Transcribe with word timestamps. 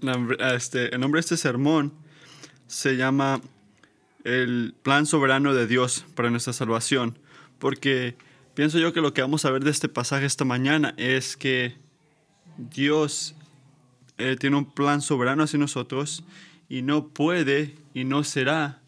La- 0.00 0.54
este, 0.54 0.94
el 0.94 1.00
nombre 1.00 1.18
de 1.18 1.20
este 1.22 1.36
sermón 1.36 1.92
se 2.66 2.96
llama 2.96 3.40
el 4.24 4.74
plan 4.82 5.06
soberano 5.06 5.54
de 5.54 5.66
Dios 5.66 6.04
para 6.14 6.30
nuestra 6.30 6.52
salvación, 6.52 7.18
porque 7.58 8.16
pienso 8.54 8.78
yo 8.78 8.92
que 8.92 9.00
lo 9.00 9.14
que 9.14 9.22
vamos 9.22 9.44
a 9.44 9.50
ver 9.50 9.62
de 9.64 9.70
este 9.70 9.88
pasaje 9.88 10.26
esta 10.26 10.44
mañana 10.44 10.94
es 10.96 11.36
que 11.36 11.76
Dios 12.56 13.34
eh, 14.18 14.36
tiene 14.38 14.56
un 14.56 14.64
plan 14.72 15.00
soberano 15.00 15.44
hacia 15.44 15.58
nosotros 15.58 16.24
y 16.68 16.82
no 16.82 17.08
puede 17.08 17.74
y 17.94 18.04
no 18.04 18.24
será 18.24 18.80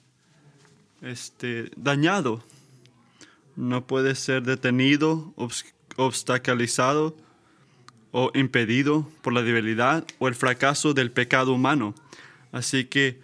este, 1.02 1.70
dañado. 1.76 2.42
No 3.56 3.86
puede 3.86 4.14
ser 4.14 4.42
detenido, 4.42 5.32
obs- 5.36 5.72
obstaculizado 5.96 7.16
o 8.18 8.32
impedido 8.34 9.08
por 9.22 9.32
la 9.32 9.42
debilidad 9.42 10.04
o 10.18 10.26
el 10.26 10.34
fracaso 10.34 10.92
del 10.92 11.12
pecado 11.12 11.52
humano. 11.52 11.94
Así 12.50 12.84
que 12.84 13.20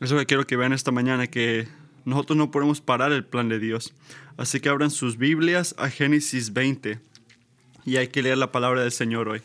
eso 0.00 0.16
que 0.16 0.24
quiero 0.24 0.46
que 0.46 0.56
vean 0.56 0.72
esta 0.72 0.90
mañana, 0.90 1.26
que 1.26 1.68
nosotros 2.06 2.38
no 2.38 2.50
podemos 2.50 2.80
parar 2.80 3.12
el 3.12 3.22
plan 3.22 3.50
de 3.50 3.58
Dios. 3.58 3.92
Así 4.38 4.60
que 4.60 4.70
abran 4.70 4.90
sus 4.90 5.18
Biblias 5.18 5.74
a 5.76 5.90
Génesis 5.90 6.54
20 6.54 6.98
y 7.84 7.96
hay 7.98 8.08
que 8.08 8.22
leer 8.22 8.38
la 8.38 8.50
palabra 8.50 8.80
del 8.80 8.92
Señor 8.92 9.28
hoy. 9.28 9.42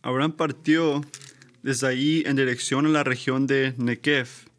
Abraham 0.00 0.32
partió 0.32 1.02
desde 1.62 1.86
allí 1.86 2.22
en 2.24 2.36
dirección 2.36 2.86
a 2.86 2.88
la 2.88 3.04
región 3.04 3.46
de 3.46 3.74
Negev 3.76 4.49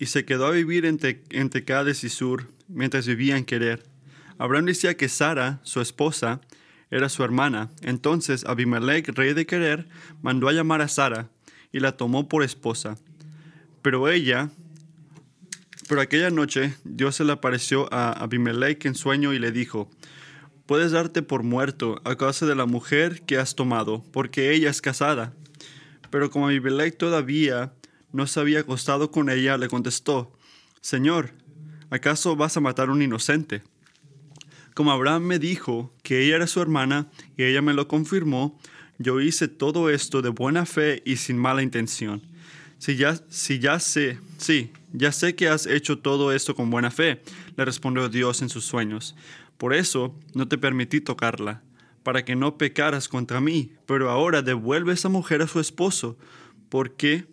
y 0.00 0.06
se 0.06 0.24
quedó 0.24 0.46
a 0.46 0.50
vivir 0.50 0.86
entre, 0.86 1.22
entre 1.28 1.62
Cades 1.62 2.02
y 2.04 2.08
Sur 2.08 2.48
mientras 2.68 3.06
vivía 3.06 3.36
en 3.36 3.44
Querer. 3.44 3.84
Abraham 4.38 4.64
decía 4.64 4.96
que 4.96 5.10
Sara, 5.10 5.60
su 5.62 5.82
esposa, 5.82 6.40
era 6.90 7.10
su 7.10 7.22
hermana. 7.22 7.68
Entonces 7.82 8.46
Abimelech, 8.46 9.10
rey 9.10 9.34
de 9.34 9.44
Querer, 9.44 9.86
mandó 10.22 10.48
a 10.48 10.54
llamar 10.54 10.80
a 10.80 10.88
Sara 10.88 11.28
y 11.70 11.80
la 11.80 11.98
tomó 11.98 12.30
por 12.30 12.42
esposa. 12.42 12.96
Pero 13.82 14.08
ella, 14.08 14.48
pero 15.86 16.00
aquella 16.00 16.30
noche 16.30 16.74
Dios 16.84 17.16
se 17.16 17.24
le 17.24 17.32
apareció 17.32 17.92
a 17.92 18.10
Abimelech 18.12 18.86
en 18.86 18.94
sueño 18.94 19.34
y 19.34 19.38
le 19.38 19.52
dijo, 19.52 19.90
puedes 20.64 20.92
darte 20.92 21.20
por 21.20 21.42
muerto 21.42 22.00
a 22.04 22.16
causa 22.16 22.46
de 22.46 22.54
la 22.54 22.64
mujer 22.64 23.20
que 23.26 23.36
has 23.36 23.54
tomado, 23.54 24.02
porque 24.12 24.54
ella 24.54 24.70
es 24.70 24.80
casada. 24.80 25.34
Pero 26.08 26.30
como 26.30 26.46
Abimelech 26.46 26.96
todavía 26.96 27.74
no 28.12 28.26
se 28.26 28.40
había 28.40 28.60
acostado 28.60 29.10
con 29.10 29.30
ella, 29.30 29.56
le 29.56 29.68
contestó, 29.68 30.32
Señor, 30.80 31.32
¿acaso 31.90 32.36
vas 32.36 32.56
a 32.56 32.60
matar 32.60 32.88
a 32.88 32.92
un 32.92 33.02
inocente? 33.02 33.62
Como 34.74 34.92
Abraham 34.92 35.24
me 35.24 35.38
dijo 35.38 35.92
que 36.02 36.24
ella 36.24 36.36
era 36.36 36.46
su 36.46 36.60
hermana 36.60 37.10
y 37.36 37.44
ella 37.44 37.62
me 37.62 37.74
lo 37.74 37.88
confirmó, 37.88 38.58
yo 38.98 39.20
hice 39.20 39.48
todo 39.48 39.90
esto 39.90 40.22
de 40.22 40.28
buena 40.28 40.66
fe 40.66 41.02
y 41.04 41.16
sin 41.16 41.38
mala 41.38 41.62
intención. 41.62 42.22
Si 42.78 42.96
ya, 42.96 43.20
si 43.28 43.58
ya 43.58 43.78
sé, 43.78 44.18
sí, 44.38 44.72
ya 44.92 45.12
sé 45.12 45.34
que 45.34 45.48
has 45.48 45.66
hecho 45.66 45.98
todo 45.98 46.32
esto 46.32 46.54
con 46.54 46.70
buena 46.70 46.90
fe, 46.90 47.22
le 47.56 47.64
respondió 47.64 48.08
Dios 48.08 48.42
en 48.42 48.48
sus 48.48 48.64
sueños. 48.64 49.14
Por 49.58 49.74
eso 49.74 50.18
no 50.34 50.48
te 50.48 50.56
permití 50.56 51.02
tocarla, 51.02 51.62
para 52.02 52.24
que 52.24 52.36
no 52.36 52.56
pecaras 52.56 53.08
contra 53.08 53.40
mí. 53.40 53.72
Pero 53.84 54.10
ahora 54.10 54.40
devuelve 54.40 54.94
esa 54.94 55.10
mujer 55.10 55.42
a 55.42 55.46
su 55.46 55.60
esposo, 55.60 56.16
porque 56.70 57.26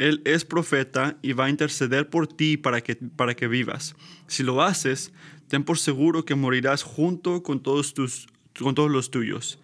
él 0.00 0.22
es 0.24 0.46
profeta 0.46 1.18
y 1.20 1.34
va 1.34 1.44
a 1.44 1.50
interceder 1.50 2.08
por 2.08 2.26
ti 2.26 2.56
para 2.56 2.80
que, 2.80 2.96
para 2.96 3.34
que 3.34 3.46
vivas. 3.48 3.94
Si 4.28 4.42
lo 4.42 4.62
haces, 4.62 5.12
ten 5.46 5.62
por 5.62 5.78
seguro 5.78 6.24
que 6.24 6.34
morirás 6.34 6.82
junto 6.82 7.42
con 7.42 7.62
todos, 7.62 7.92
tus, 7.92 8.26
con 8.58 8.74
todos 8.74 8.90
los 8.90 9.10
tuyos. 9.10 9.60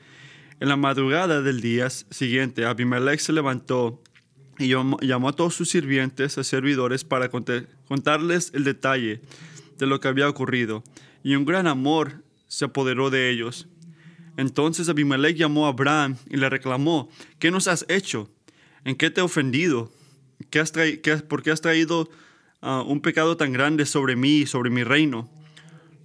En 0.60 0.68
la 0.68 0.76
madrugada 0.76 1.40
del 1.40 1.62
día 1.62 1.88
siguiente, 1.88 2.66
Abimelech 2.66 3.18
se 3.18 3.32
levantó 3.32 4.02
y 4.58 4.68
llamó, 4.68 5.28
a 5.28 5.32
todos 5.32 5.54
sus 5.54 5.70
sirvientes, 5.70 6.36
a 6.36 6.44
servidores, 6.44 7.02
para 7.02 7.30
contarles 7.30 8.52
el 8.54 8.64
detalle 8.64 9.22
de 9.78 9.86
lo 9.86 10.00
que 10.00 10.08
había 10.08 10.28
ocurrido. 10.28 10.84
Y 11.24 11.34
un 11.34 11.46
gran 11.46 11.66
amor 11.66 12.22
se 12.46 12.66
apoderó 12.66 13.08
de 13.08 13.30
ellos. 13.30 13.68
Entonces 14.36 14.90
Abimelech 14.90 15.36
llamó 15.36 15.64
a 15.64 15.70
Abraham 15.70 16.16
y 16.28 16.36
le 16.36 16.50
reclamó, 16.50 17.08
¿qué 17.38 17.50
nos 17.50 17.68
has 17.68 17.86
hecho? 17.88 18.30
¿En 18.84 18.96
qué 18.96 19.10
te 19.10 19.22
he 19.22 19.24
ofendido? 19.24 19.95
¿Qué 20.50 20.60
has 20.60 20.70
qué 20.72 21.00
has- 21.12 21.22
¿Por 21.22 21.42
qué 21.42 21.50
has 21.50 21.60
traído 21.60 22.08
ah, 22.62 22.82
un 22.86 23.00
pecado 23.00 23.36
tan 23.36 23.52
grande 23.52 23.86
sobre 23.86 24.16
mí 24.16 24.38
y 24.38 24.46
sobre 24.46 24.70
mi 24.70 24.84
reino? 24.84 25.30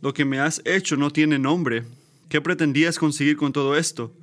Lo 0.02 0.14
que 0.14 0.25
me 0.25 0.40
has 0.40 0.62
hecho 0.66 0.97
no 0.97 1.12
tiene 1.12 1.38
nombre. 1.40 1.84
¿Qué 2.30 2.42
pretendías 2.42 2.97
conseguir 2.97 3.38
con 3.38 3.53
todo 3.53 3.75
esto? 3.75 4.14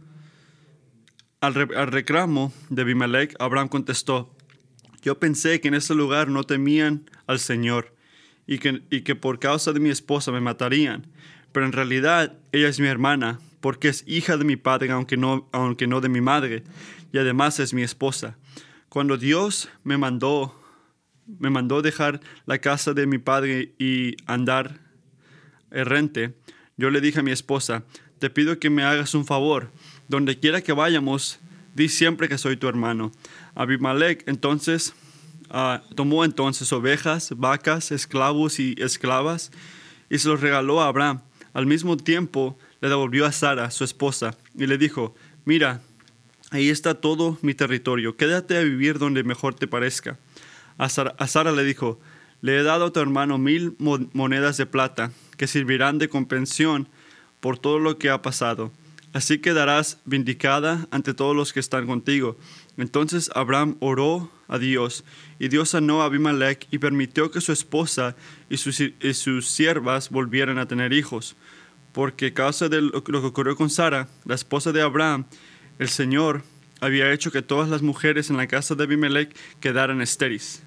Al, 1.41 1.57
al 1.77 1.93
reclamo 1.93 2.53
de 2.69 2.83
Abimelech, 2.83 3.37
Abraham 3.39 3.69
contestó, 3.69 4.35
yo 5.03 5.19
pensé 5.21 5.61
que 5.61 5.69
en 5.69 5.75
ese 5.75 5.95
lugar 5.95 6.29
no 6.29 6.43
temían 6.43 7.09
al 7.29 7.39
Señor 7.39 7.95
y 8.47 8.59
que, 8.59 8.83
y 8.91 9.03
que 9.03 9.15
por 9.15 9.39
causa 9.39 9.73
de 9.73 9.79
mi 9.79 9.91
esposa 9.91 10.33
me 10.33 10.41
matarían, 10.41 11.07
pero 11.53 11.65
en 11.67 11.73
realidad 11.73 12.37
ella 12.51 12.69
es 12.69 12.81
mi 12.81 12.89
hermana, 12.89 13.39
porque 13.61 13.89
es 13.89 14.03
hija 14.09 14.37
de 14.37 14.45
mi 14.45 14.57
padre, 14.57 14.91
aunque 14.91 15.17
no, 15.17 15.49
aunque 15.53 15.87
no 15.87 16.01
de 16.01 16.09
mi 16.09 16.21
madre, 16.21 16.65
y 17.13 17.19
además 17.19 17.61
es 17.61 17.73
mi 17.73 17.83
esposa. 17.83 18.37
Cuando 18.88 19.19
Dios 19.19 19.69
me 19.84 19.99
mandó, 19.99 20.54
me 21.26 21.50
mandó 21.50 21.82
dejar 21.82 22.21
la 22.47 22.59
casa 22.59 22.94
de 22.94 23.06
mi 23.06 23.19
padre 23.19 23.75
y 23.78 24.16
andar 24.26 24.81
errante, 25.71 26.34
yo 26.78 26.91
le 26.91 27.00
dije 27.00 27.21
a 27.21 27.22
mi 27.22 27.31
esposa, 27.31 27.84
te 28.19 28.31
pido 28.31 28.59
que 28.59 28.71
me 28.71 28.84
hagas 28.84 29.15
un 29.15 29.27
favor, 29.27 29.71
donde 30.09 30.38
quiera 30.38 30.62
que 30.62 30.72
vayamos, 30.72 31.38
di 31.75 31.88
siempre 31.88 32.28
que 32.28 32.38
soy 32.38 32.56
tu 32.56 32.66
hermano. 32.66 33.12
Abimelech 33.54 34.27
entonces 34.27 34.94
ah, 35.50 35.82
tomó 35.94 36.25
entonces 36.25 36.72
ovejas, 36.72 37.34
vacas, 37.37 37.93
esclavos 37.93 38.59
y 38.59 38.75
esclavas 38.78 39.50
y 40.09 40.19
se 40.19 40.28
los 40.28 40.41
regaló 40.41 40.81
a 40.81 40.88
Abraham. 40.88 41.21
Al 41.53 41.66
mismo 41.66 41.97
tiempo 41.97 42.59
le 42.81 42.88
devolvió 42.88 43.27
a 43.27 43.32
Sara, 43.32 43.71
su 43.71 43.84
esposa, 43.84 44.37
y 44.56 44.66
le 44.66 44.78
dijo, 44.78 45.15
mira, 45.44 45.82
ahí 46.50 46.69
está 46.70 46.94
todo 46.94 47.38
mi 47.42 47.54
territorio, 47.54 48.16
quédate 48.16 48.56
a 48.56 48.62
vivir 48.62 48.98
donde 48.98 49.25
mejor 49.25 49.54
te 49.54 49.66
parezca. 49.66 50.19
A 50.78 50.88
Sara, 50.88 51.53
le 51.53 51.64
dijo, 51.64 51.98
le 52.41 52.59
he 52.59 52.62
dado 52.62 52.86
a 52.86 52.92
tu 52.92 53.00
hermano 53.00 53.36
mil 53.36 53.75
mo- 53.78 54.09
monedas 54.12 54.56
de 54.56 54.66
plata 54.66 55.10
que 55.36 55.48
servirán 55.48 55.98
de 55.98 56.09
compensación 56.09 56.88
por 57.41 57.59
todo 57.59 57.78
lo 57.81 57.98
que 57.98 58.10
ha 58.10 58.22
pasado. 58.22 58.70
Así 59.12 59.38
quedarás 59.38 59.98
vindicada 60.04 60.86
ante 60.91 61.14
todos 61.14 61.34
los 61.34 61.53
que 61.53 61.60
están 61.60 61.86
contigo. 61.86 62.36
Entonces 62.76 63.30
Abraham 63.34 63.76
oró 63.80 64.30
a 64.47 64.59
Dios, 64.59 65.04
y 65.38 65.48
Dios 65.48 65.70
sanó 65.70 66.03
a 66.03 66.06
Abimelech 66.06 66.66
y 66.70 66.78
permitió 66.78 67.30
que 67.30 67.41
su 67.41 67.53
esposa 67.53 68.16
y 68.48 68.56
sus, 68.59 68.80
y 68.80 69.15
sus 69.15 69.48
siervas 69.48 70.10
volvieran 70.10 70.59
a 70.59 70.66
tener 70.66 70.92
hijos. 70.92 71.36
Porque 71.92 72.26
a 72.26 72.34
causa 72.34 72.69
de 72.69 72.82
lo 72.82 73.03
que 73.03 73.16
ocurrió 73.16 73.56
con 73.56 73.69
Sara, 73.70 74.09
la 74.25 74.34
esposa 74.34 74.72
de 74.72 74.82
Abraham, 74.82 75.25
el 75.78 75.89
Señor 75.89 76.43
había 76.81 77.12
hecho 77.12 77.31
que 77.31 77.43
todas 77.43 77.69
las 77.69 77.83
mujeres 77.83 78.31
en 78.31 78.37
la 78.37 78.47
casa 78.47 78.75
de 78.75 78.84
Abimelech 78.84 79.34
quedaran 79.61 80.00
estériles. 80.00 80.62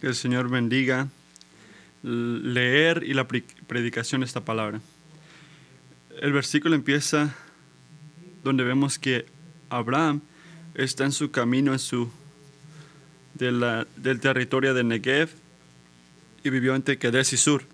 Que 0.00 0.08
el 0.08 0.14
Señor 0.14 0.48
bendiga 0.48 1.08
leer 2.02 3.02
y 3.04 3.14
la 3.14 3.26
pre- 3.26 3.44
predicación 3.66 4.20
de 4.20 4.26
esta 4.26 4.44
palabra. 4.44 4.80
El 6.20 6.32
versículo 6.32 6.74
empieza 6.74 7.34
donde 8.44 8.62
vemos 8.64 8.98
que 8.98 9.26
Abraham 9.70 10.20
está 10.74 11.04
en 11.04 11.12
su 11.12 11.30
camino 11.30 11.72
en 11.72 11.78
su, 11.78 12.10
del 13.34 14.20
territorio 14.20 14.74
de 14.74 14.84
Negev 14.84 15.30
y 16.44 16.50
vivió 16.50 16.74
entre 16.74 16.98
Kedes 16.98 17.32
y 17.32 17.36
Sur. 17.36 17.64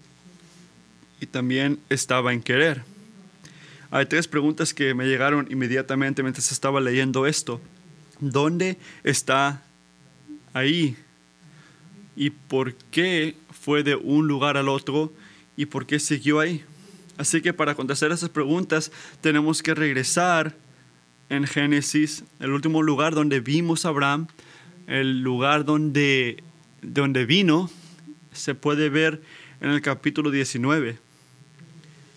Y 1.21 1.27
también 1.27 1.79
estaba 1.89 2.33
en 2.33 2.43
Querer. 2.43 2.83
Hay 3.91 4.07
tres 4.07 4.27
preguntas 4.27 4.73
que 4.73 4.95
me 4.95 5.07
llegaron 5.07 5.47
inmediatamente 5.51 6.23
mientras 6.23 6.51
estaba 6.51 6.81
leyendo 6.81 7.27
esto. 7.27 7.61
¿Dónde 8.21 8.79
está 9.05 9.63
ahí 10.55 10.97
y 12.17 12.31
por 12.31 12.75
qué 12.91 13.37
fue 13.51 13.83
de 13.83 13.95
un 13.95 14.27
lugar 14.27 14.57
al 14.57 14.69
otro 14.69 15.13
y 15.57 15.67
por 15.67 15.87
qué 15.87 15.99
siguió 15.99 16.41
ahí. 16.41 16.65
Así 17.19 17.41
que 17.41 17.53
para 17.53 17.75
contestar 17.75 18.11
esas 18.13 18.29
preguntas 18.29 18.91
tenemos 19.21 19.63
que 19.63 19.75
regresar 19.75 20.55
en 21.29 21.47
Génesis, 21.47 22.25
el 22.41 22.51
último 22.51 22.83
lugar 22.83 23.15
donde 23.15 23.41
vimos 23.41 23.87
a 23.87 23.89
Abraham, 23.89 24.27
el 24.87 25.23
lugar 25.23 25.65
donde, 25.65 26.43
donde 26.83 27.25
vino, 27.25 27.71
se 28.33 28.55
puede 28.55 28.89
ver 28.89 29.23
en 29.61 29.71
el 29.71 29.81
capítulo 29.81 30.31
19. 30.31 30.99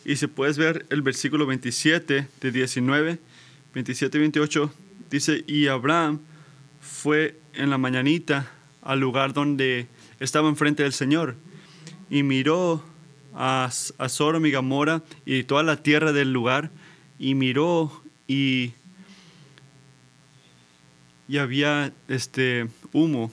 Y 0.03 0.17
si 0.17 0.27
puedes 0.27 0.57
ver 0.57 0.85
el 0.89 1.01
versículo 1.01 1.45
27 1.45 2.27
de 2.41 2.51
19, 2.51 3.19
27 3.73 4.17
y 4.17 4.21
28, 4.21 4.73
dice, 5.09 5.43
y 5.47 5.67
Abraham 5.67 6.19
fue 6.81 7.39
en 7.53 7.69
la 7.69 7.77
mañanita 7.77 8.51
al 8.85 8.99
lugar 8.99 9.33
donde 9.33 9.87
estaba 10.21 10.47
enfrente 10.47 10.83
del 10.83 10.93
Señor 10.93 11.35
y 12.09 12.23
miró 12.23 12.81
a, 13.33 13.69
a 13.97 14.07
y 14.07 14.51
Gomorra 14.51 15.01
y 15.25 15.43
toda 15.43 15.63
la 15.63 15.83
tierra 15.83 16.13
del 16.13 16.31
lugar 16.31 16.71
y 17.19 17.35
miró 17.35 17.91
y, 18.27 18.71
y 21.27 21.37
había 21.37 21.91
este 22.07 22.69
humo 22.93 23.31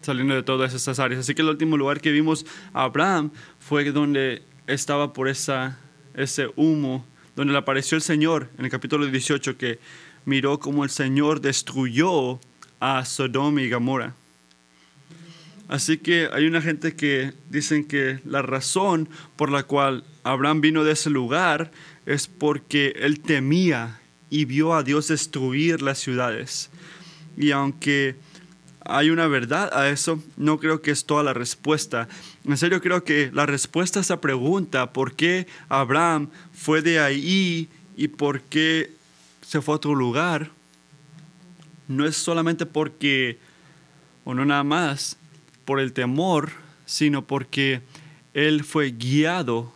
saliendo 0.00 0.34
de 0.34 0.42
todas 0.42 0.74
esas 0.74 0.98
áreas. 0.98 1.20
Así 1.20 1.34
que 1.34 1.42
el 1.42 1.48
último 1.48 1.76
lugar 1.76 2.00
que 2.00 2.10
vimos 2.10 2.46
a 2.72 2.84
Abraham 2.84 3.30
fue 3.60 3.90
donde 3.92 4.42
estaba 4.66 5.12
por 5.12 5.28
esa, 5.28 5.78
ese 6.14 6.48
humo, 6.56 7.04
donde 7.36 7.52
le 7.52 7.58
apareció 7.58 7.96
el 7.96 8.02
Señor 8.02 8.50
en 8.58 8.64
el 8.64 8.70
capítulo 8.70 9.06
18 9.06 9.56
que 9.58 9.78
miró 10.24 10.58
como 10.58 10.82
el 10.82 10.90
Señor 10.90 11.40
destruyó 11.40 12.40
a 12.80 13.04
Sodom 13.04 13.58
y 13.58 13.70
Gomorra. 13.70 14.14
Así 15.68 15.98
que 15.98 16.30
hay 16.32 16.46
una 16.46 16.62
gente 16.62 16.96
que 16.96 17.34
dicen 17.50 17.84
que 17.84 18.20
la 18.24 18.40
razón 18.40 19.08
por 19.36 19.50
la 19.50 19.64
cual 19.64 20.02
Abraham 20.24 20.62
vino 20.62 20.82
de 20.82 20.92
ese 20.92 21.10
lugar 21.10 21.70
es 22.06 22.26
porque 22.26 22.94
él 22.96 23.20
temía 23.20 24.00
y 24.30 24.46
vio 24.46 24.74
a 24.74 24.82
Dios 24.82 25.08
destruir 25.08 25.82
las 25.82 25.98
ciudades. 25.98 26.70
Y 27.36 27.50
aunque 27.50 28.16
hay 28.86 29.10
una 29.10 29.26
verdad 29.26 29.70
a 29.74 29.90
eso, 29.90 30.22
no 30.38 30.58
creo 30.58 30.80
que 30.80 30.90
es 30.90 31.04
toda 31.04 31.22
la 31.22 31.34
respuesta. 31.34 32.08
En 32.46 32.56
serio 32.56 32.80
creo 32.80 33.04
que 33.04 33.30
la 33.34 33.44
respuesta 33.44 33.98
a 33.98 34.02
esa 34.02 34.22
pregunta, 34.22 34.94
¿por 34.94 35.14
qué 35.14 35.46
Abraham 35.68 36.30
fue 36.54 36.80
de 36.80 36.98
ahí 36.98 37.68
y 37.94 38.08
por 38.08 38.40
qué 38.40 38.90
se 39.42 39.60
fue 39.60 39.74
a 39.74 39.76
otro 39.76 39.94
lugar? 39.94 40.50
No 41.88 42.06
es 42.06 42.16
solamente 42.16 42.64
porque, 42.64 43.38
o 44.24 44.32
no 44.32 44.46
nada 44.46 44.64
más, 44.64 45.17
por 45.68 45.80
el 45.80 45.92
temor, 45.92 46.50
sino 46.86 47.26
porque 47.26 47.82
él 48.32 48.64
fue 48.64 48.92
guiado 48.92 49.70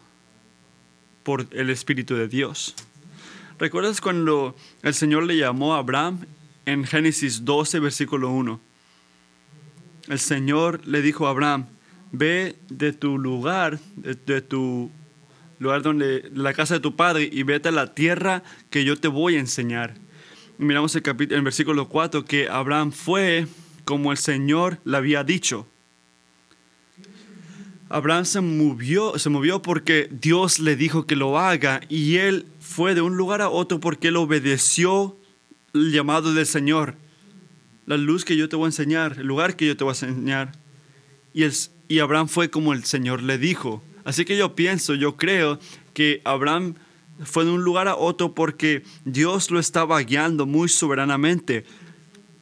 por 1.23 1.47
el 1.50 1.69
Espíritu 1.69 2.15
de 2.15 2.29
Dios. 2.29 2.75
¿Recuerdas 3.59 4.00
cuando 4.00 4.56
el 4.81 4.94
Señor 4.94 5.25
le 5.25 5.37
llamó 5.37 5.75
a 5.75 5.81
Abraham 5.81 6.21
en 6.65 6.85
Génesis 6.85 7.44
12, 7.44 7.79
versículo 7.81 8.31
1? 8.31 8.59
El 10.09 10.19
Señor 10.19 10.81
le 10.87 11.03
dijo 11.03 11.27
a 11.27 11.31
Abraham, 11.31 11.67
ve 12.11 12.56
de 12.71 12.94
tu 12.94 13.19
lugar, 13.19 13.79
de, 13.94 14.41
tu 14.41 14.91
lugar 15.59 15.83
donde, 15.83 16.31
la 16.33 16.55
casa 16.55 16.73
de 16.73 16.81
tu 16.81 16.97
padre, 16.97 17.29
y 17.31 17.43
vete 17.43 17.69
a 17.69 17.73
la 17.73 17.93
tierra 17.93 18.43
que 18.71 18.87
yo 18.87 18.97
te 18.97 19.09
voy 19.09 19.37
a 19.37 19.41
enseñar. 19.41 19.97
miramos 20.56 20.97
el, 20.97 21.03
capítulo, 21.03 21.37
el 21.37 21.44
versículo 21.44 21.91
4 21.91 22.25
que 22.25 22.49
Abraham 22.49 22.93
fue 22.93 23.47
como 23.85 24.11
el 24.11 24.17
Señor 24.17 24.79
le 24.87 24.97
había 24.97 25.23
dicho. 25.23 25.69
Abraham 27.93 28.25
se 28.25 28.41
movió, 28.41 29.19
se 29.19 29.29
movió 29.29 29.61
porque 29.61 30.09
Dios 30.11 30.59
le 30.59 30.77
dijo 30.77 31.06
que 31.06 31.15
lo 31.15 31.39
haga 31.39 31.83
y 31.91 32.17
él 32.17 32.47
fue 32.59 32.94
de 32.94 33.03
un 33.03 33.19
lugar 33.19 33.43
a 33.43 33.50
otro 33.50 33.81
porque 33.81 34.09
él 34.09 34.17
obedeció 34.17 35.19
el 35.75 35.93
llamado 35.93 36.33
del 36.33 36.47
Señor. 36.47 36.97
La 37.85 37.99
luz 37.99 38.25
que 38.25 38.35
yo 38.35 38.49
te 38.49 38.56
voy 38.56 38.65
a 38.65 38.69
enseñar, 38.69 39.17
el 39.19 39.27
lugar 39.27 39.56
que 39.56 39.67
yo 39.67 39.77
te 39.77 39.85
voy 39.85 39.91
a 39.91 40.06
enseñar. 40.06 40.53
Y, 41.35 41.44
y 41.89 41.99
Abraham 41.99 42.29
fue 42.29 42.49
como 42.49 42.73
el 42.73 42.85
Señor 42.85 43.23
le 43.23 43.37
dijo. 43.37 43.83
Así 44.05 44.25
que 44.25 44.39
yo 44.39 44.55
pienso, 44.55 44.94
yo 44.94 45.19
creo 45.19 45.59
que 45.93 46.23
Abraham 46.25 46.77
fue 47.23 47.44
de 47.44 47.50
un 47.50 47.62
lugar 47.62 47.89
a 47.89 47.97
otro 47.97 48.35
porque 48.35 48.85
Dios 49.05 49.50
lo 49.50 49.61
estaba 49.61 50.00
guiando 50.00 50.47
muy 50.47 50.71
soberanamente. 50.71 51.67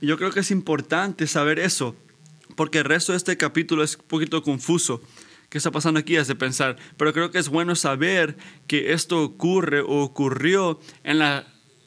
Yo 0.01 0.17
creo 0.17 0.31
que 0.31 0.41
es 0.41 0.53
importante 0.53 1.27
saber 1.27 1.59
eso, 1.59 1.97
porque 2.55 2.79
el 2.79 2.85
resto 2.85 3.11
de 3.11 3.19
este 3.19 3.37
capítulo 3.37 3.83
es 3.83 3.97
un 3.97 4.05
poquito 4.07 4.45
confuso. 4.45 5.03
¿Qué 5.51 5.59
está 5.59 5.73
pasando 5.73 5.99
aquí? 5.99 6.17
Hace 6.17 6.37
pensar. 6.37 6.77
Pero 6.97 7.13
creo 7.13 7.33
que 7.33 7.39
es 7.39 7.49
bueno 7.49 7.75
saber 7.75 8.37
que 8.69 8.93
esto 8.93 9.21
ocurre 9.25 9.81
o 9.81 10.03
ocurrió 10.03 10.79
en, 11.03 11.19
la, 11.19 11.45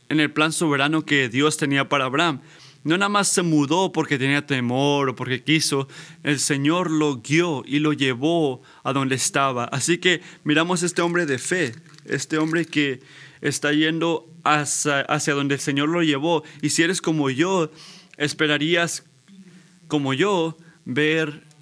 en 0.10 0.20
el 0.20 0.32
plan 0.32 0.52
soberano 0.52 1.06
que 1.06 1.30
Dios 1.30 1.56
tenía 1.56 1.88
para 1.88 2.04
Abraham. 2.04 2.42
No 2.84 2.98
nada 2.98 3.08
más 3.08 3.30
se 3.30 3.42
mudó 3.42 3.94
porque 3.94 4.18
tenía 4.18 4.46
temor 4.46 5.08
o 5.08 5.16
porque 5.16 5.46
quiso. 5.46 5.88
El 6.24 6.40
Señor 6.40 6.92
lo 6.92 7.22
guió 7.22 7.64
y 7.66 7.80
lo 7.80 7.94
llevó 7.94 8.62
a 8.84 8.92
donde 8.92 9.16
estaba. 9.16 9.64
Así 9.64 9.98
que 9.98 10.20
miramos 10.44 10.84
este 10.84 11.02
hombre 11.02 11.26
de 11.26 11.38
fe, 11.38 11.74
este 12.04 12.38
hombre 12.40 12.66
que 12.66 13.00
está 13.40 13.72
yendo 13.72 14.30
hacia, 14.44 15.04
hacia 15.04 15.36
donde 15.36 15.56
el 15.56 15.62
Señor 15.62 15.88
lo 15.88 16.04
llevó. 16.04 16.44
Y 16.62 16.72
si 16.72 16.84
eres 16.84 17.02
como 17.02 17.30
yo, 17.30 17.72
esperarías, 18.18 19.06
como 19.88 20.14
yo, 20.14 20.58
ver 20.84 21.53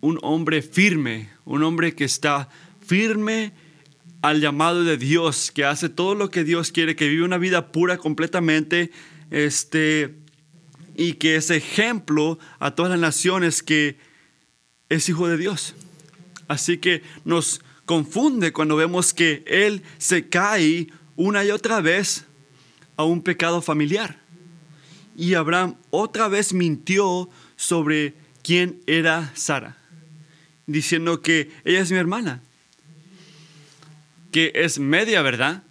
un 0.00 0.18
hombre 0.22 0.62
firme, 0.62 1.30
un 1.44 1.62
hombre 1.62 1.94
que 1.94 2.04
está 2.04 2.48
firme 2.84 3.52
al 4.22 4.40
llamado 4.40 4.84
de 4.84 4.96
Dios, 4.96 5.50
que 5.50 5.64
hace 5.64 5.88
todo 5.88 6.14
lo 6.14 6.30
que 6.30 6.44
Dios 6.44 6.72
quiere, 6.72 6.96
que 6.96 7.08
vive 7.08 7.24
una 7.24 7.38
vida 7.38 7.72
pura 7.72 7.98
completamente, 7.98 8.90
este, 9.30 10.14
y 10.96 11.14
que 11.14 11.36
es 11.36 11.50
ejemplo 11.50 12.38
a 12.58 12.74
todas 12.74 12.90
las 12.90 13.00
naciones 13.00 13.62
que 13.62 13.96
es 14.88 15.08
hijo 15.08 15.28
de 15.28 15.36
Dios. 15.36 15.74
Así 16.48 16.78
que 16.78 17.02
nos 17.24 17.60
confunde 17.84 18.52
cuando 18.52 18.76
vemos 18.76 19.14
que 19.14 19.44
Él 19.46 19.82
se 19.98 20.28
cae 20.28 20.88
una 21.16 21.44
y 21.44 21.50
otra 21.50 21.80
vez 21.80 22.24
a 22.96 23.04
un 23.04 23.22
pecado 23.22 23.62
familiar. 23.62 24.20
Y 25.16 25.34
Abraham 25.34 25.76
otra 25.90 26.28
vez 26.28 26.52
mintió 26.52 27.28
sobre 27.56 28.14
quién 28.42 28.80
era 28.86 29.32
Sara 29.34 29.79
diciendo 30.66 31.22
que 31.22 31.50
ella 31.64 31.80
es 31.80 31.90
mi 31.90 31.98
hermana. 31.98 32.42
Que 34.32 34.52
es 34.54 34.78
media 34.78 35.22
verdad, 35.22 35.62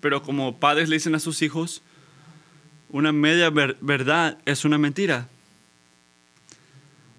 pero 0.00 0.22
como 0.22 0.58
padres 0.58 0.88
le 0.88 0.96
dicen 0.96 1.14
a 1.14 1.20
sus 1.20 1.42
hijos, 1.42 1.82
una 2.90 3.12
media 3.12 3.50
verdad 3.50 4.38
es 4.44 4.64
una 4.64 4.78
mentira. 4.78 5.28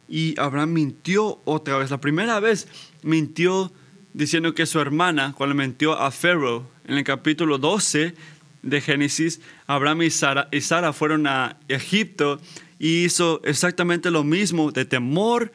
Y 0.07 0.39
Abraham 0.39 0.73
mintió 0.73 1.41
otra 1.45 1.77
vez. 1.77 1.89
La 1.89 1.99
primera 1.99 2.39
vez 2.39 2.67
mintió 3.01 3.71
diciendo 4.13 4.53
que 4.53 4.65
su 4.65 4.79
hermana, 4.79 5.33
cuando 5.35 5.55
mintió 5.55 5.99
a 5.99 6.11
Pharaoh 6.11 6.65
en 6.87 6.97
el 6.97 7.03
capítulo 7.03 7.57
12 7.57 8.13
de 8.61 8.81
Génesis, 8.81 9.41
Abraham 9.67 10.03
y 10.03 10.11
Sara, 10.11 10.47
y 10.51 10.61
Sara 10.61 10.93
fueron 10.93 11.27
a 11.27 11.57
Egipto 11.67 12.39
y 12.79 13.05
hizo 13.05 13.41
exactamente 13.43 14.11
lo 14.11 14.23
mismo 14.23 14.71
de 14.71 14.85
temor 14.85 15.51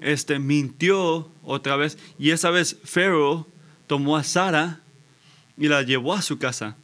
este, 0.00 0.38
mintió 0.38 1.30
otra 1.42 1.76
vez 1.76 1.98
y 2.18 2.30
esa 2.30 2.50
vez 2.50 2.76
Pharaoh 2.84 3.46
tomó 3.86 4.16
a 4.16 4.24
Sara 4.24 4.80
y 5.56 5.68
la 5.68 5.82
llevó 5.82 6.14
a 6.14 6.22
su 6.22 6.38
casa. 6.38 6.76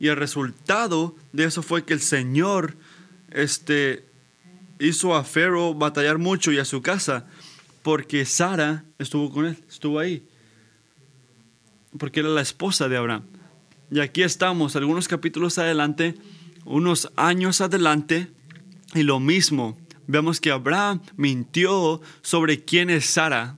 Y 0.00 0.08
el 0.08 0.16
resultado 0.16 1.14
de 1.32 1.44
eso 1.44 1.62
fue 1.62 1.84
que 1.84 1.92
el 1.94 2.00
Señor 2.00 2.76
este, 3.30 4.04
hizo 4.80 5.14
a 5.14 5.22
Pharaoh 5.22 5.74
batallar 5.74 6.18
mucho 6.18 6.50
y 6.50 6.58
a 6.58 6.64
su 6.64 6.82
casa 6.82 7.26
porque 7.82 8.24
Sara 8.24 8.84
estuvo 8.98 9.30
con 9.30 9.46
él, 9.46 9.56
estuvo 9.68 9.98
ahí. 9.98 10.26
Porque 11.98 12.20
era 12.20 12.28
la 12.28 12.40
esposa 12.40 12.88
de 12.88 12.96
Abraham. 12.96 13.24
Y 13.90 14.00
aquí 14.00 14.22
estamos, 14.22 14.76
algunos 14.76 15.08
capítulos 15.08 15.58
adelante, 15.58 16.14
unos 16.64 17.12
años 17.16 17.60
adelante, 17.60 18.28
y 18.94 19.02
lo 19.02 19.20
mismo 19.20 19.76
vemos 20.12 20.40
que 20.40 20.50
Abraham 20.50 21.00
mintió 21.16 22.00
sobre 22.20 22.62
quién 22.64 22.90
es 22.90 23.06
Sara, 23.06 23.56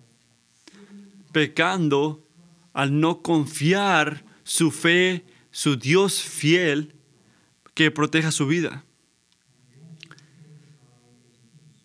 pecando 1.32 2.24
al 2.72 3.00
no 3.00 3.22
confiar 3.22 4.24
su 4.44 4.70
fe, 4.70 5.24
su 5.50 5.76
Dios 5.76 6.22
fiel 6.22 6.94
que 7.74 7.90
proteja 7.90 8.30
su 8.30 8.46
vida. 8.46 8.84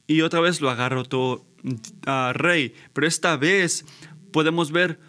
Y 0.05 0.21
otra 0.21 0.39
vez 0.39 0.61
lo 0.61 0.69
agarró 0.69 1.03
todo 1.03 1.45
rey, 2.33 2.73
pero 2.93 3.07
esta 3.07 3.37
vez 3.37 3.85
podemos 4.31 4.71
ver 4.71 4.99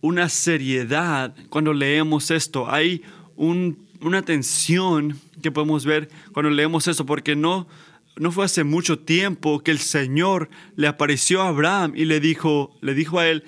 una 0.00 0.28
seriedad 0.28 1.34
cuando 1.48 1.72
leemos 1.72 2.30
esto. 2.30 2.70
Hay 2.70 3.02
una 3.36 4.22
tensión 4.22 5.18
que 5.42 5.50
podemos 5.50 5.84
ver 5.84 6.08
cuando 6.32 6.50
leemos 6.50 6.88
esto, 6.88 7.06
porque 7.06 7.36
no 7.36 7.66
no 8.16 8.30
fue 8.30 8.44
hace 8.44 8.64
mucho 8.64 8.98
tiempo 8.98 9.60
que 9.60 9.70
el 9.70 9.78
Señor 9.78 10.50
le 10.76 10.86
apareció 10.86 11.42
a 11.42 11.48
Abraham 11.48 11.92
y 11.96 12.04
le 12.04 12.20
dijo, 12.20 12.76
le 12.80 12.94
dijo 12.94 13.18
a 13.18 13.28
él, 13.28 13.44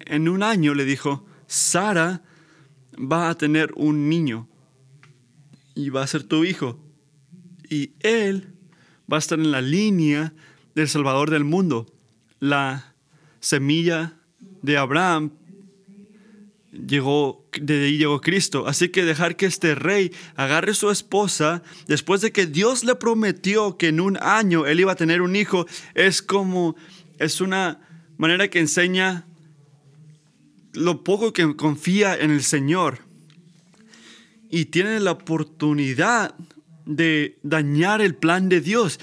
en 0.00 0.28
un 0.28 0.42
año 0.42 0.74
le 0.74 0.84
dijo, 0.84 1.26
Sara 1.46 2.22
va 2.94 3.30
a 3.30 3.36
tener 3.36 3.72
un 3.76 4.08
niño 4.08 4.48
y 5.74 5.90
va 5.90 6.02
a 6.02 6.06
ser 6.06 6.24
tu 6.24 6.44
hijo. 6.44 6.78
Y 7.70 7.92
él 8.00 8.54
va 9.10 9.16
a 9.16 9.20
estar 9.20 9.38
en 9.38 9.50
la 9.50 9.60
línea 9.60 10.34
del 10.74 10.88
Salvador 10.88 11.30
del 11.30 11.44
mundo. 11.44 11.86
La 12.40 12.94
semilla 13.40 14.18
de 14.62 14.76
Abraham 14.76 15.32
llegó, 16.86 17.46
de 17.60 17.84
ahí 17.84 17.98
llegó 17.98 18.20
Cristo. 18.20 18.66
Así 18.66 18.88
que 18.88 19.04
dejar 19.04 19.36
que 19.36 19.46
este 19.46 19.74
rey 19.74 20.12
agarre 20.36 20.74
su 20.74 20.90
esposa 20.90 21.62
después 21.86 22.20
de 22.20 22.32
que 22.32 22.46
Dios 22.46 22.84
le 22.84 22.94
prometió 22.94 23.76
que 23.76 23.88
en 23.88 24.00
un 24.00 24.18
año 24.20 24.66
él 24.66 24.80
iba 24.80 24.92
a 24.92 24.96
tener 24.96 25.22
un 25.22 25.36
hijo, 25.36 25.66
es 25.94 26.22
como, 26.22 26.76
es 27.18 27.40
una 27.40 27.80
manera 28.16 28.48
que 28.48 28.60
enseña 28.60 29.26
lo 30.72 31.02
poco 31.04 31.32
que 31.32 31.56
confía 31.56 32.16
en 32.16 32.30
el 32.30 32.42
Señor. 32.42 33.00
Y 34.50 34.66
tiene 34.66 35.00
la 35.00 35.12
oportunidad 35.12 36.34
de 36.86 37.38
dañar 37.42 38.00
el 38.00 38.14
plan 38.14 38.48
de 38.48 38.60
Dios. 38.60 38.98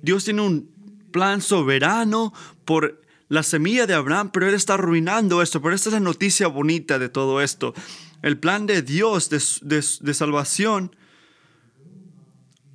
Dios 0.00 0.24
tiene 0.24 0.42
un 0.42 0.70
plan 1.10 1.40
soberano 1.42 2.32
por 2.64 3.02
la 3.28 3.42
semilla 3.42 3.86
de 3.86 3.94
Abraham, 3.94 4.30
pero 4.32 4.48
él 4.48 4.54
está 4.54 4.74
arruinando 4.74 5.42
esto. 5.42 5.60
Pero 5.60 5.74
esta 5.74 5.88
es 5.88 5.94
la 5.94 6.00
noticia 6.00 6.46
bonita 6.46 6.98
de 6.98 7.08
todo 7.08 7.40
esto. 7.40 7.74
El 8.22 8.38
plan 8.38 8.66
de 8.66 8.82
Dios 8.82 9.30
de, 9.30 10.14
salvación 10.14 10.94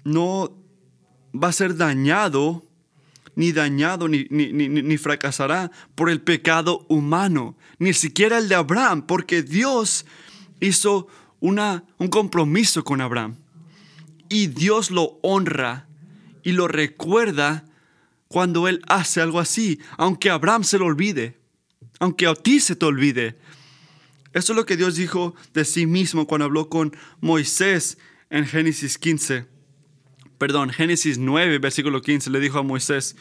no 0.04 0.58
va 1.34 1.50
a 1.50 1.54
ser 1.54 1.78
dañado, 1.78 2.64
ni 3.36 3.52
dañado, 3.52 4.08
ni, 4.08 4.26
ni, 4.30 4.98
fracasará 4.98 5.72
por 5.96 6.10
el 6.10 6.22
pecado 6.22 6.86
humano, 6.90 7.56
ni 7.80 7.94
siquiera 7.94 8.38
el 8.38 8.50
de 8.50 8.56
Abraham, 8.56 9.08
porque 9.08 9.42
Dios 9.42 10.06
hizo 10.60 11.08
una, 11.40 11.86
un 11.98 12.10
compromiso 12.10 12.84
con 12.84 13.02
Abraham. 13.02 13.38
Y 14.28 14.48
Dios 14.48 14.92
lo 14.92 15.20
honra 15.22 15.88
y 16.44 16.52
lo 16.52 16.68
recuerda 16.68 17.66
cuando 18.32 18.70
Él 18.70 18.82
hace 18.88 19.20
algo 19.20 19.40
así, 19.40 19.80
aunque 19.98 20.30
Abraham 20.30 20.64
se 20.64 20.80
lo 20.80 20.86
olvide, 20.86 21.38
aunque 22.00 22.26
a 22.28 22.34
ti 22.34 22.62
se 22.62 22.78
te 22.78 22.86
olvide. 22.86 23.38
Eso 24.32 24.54
es 24.54 24.58
lo 24.58 24.66
que 24.66 24.78
Dios 24.78 24.96
dijo 24.96 25.36
de 25.54 25.66
sí 25.66 25.86
mismo 25.86 26.26
cuando 26.26 26.46
habló 26.46 26.70
con 26.70 26.96
Moisés 27.20 27.98
en 28.30 28.48
Génesis 28.48 28.98
15. 28.98 29.48
Perdón, 30.38 30.70
Génesis 30.70 31.18
9, 31.18 31.60
versículo 31.60 32.02
15, 32.02 32.30
le 32.30 32.40
dijo 32.40 32.58
a 32.58 32.64
Moisés, 32.64 33.18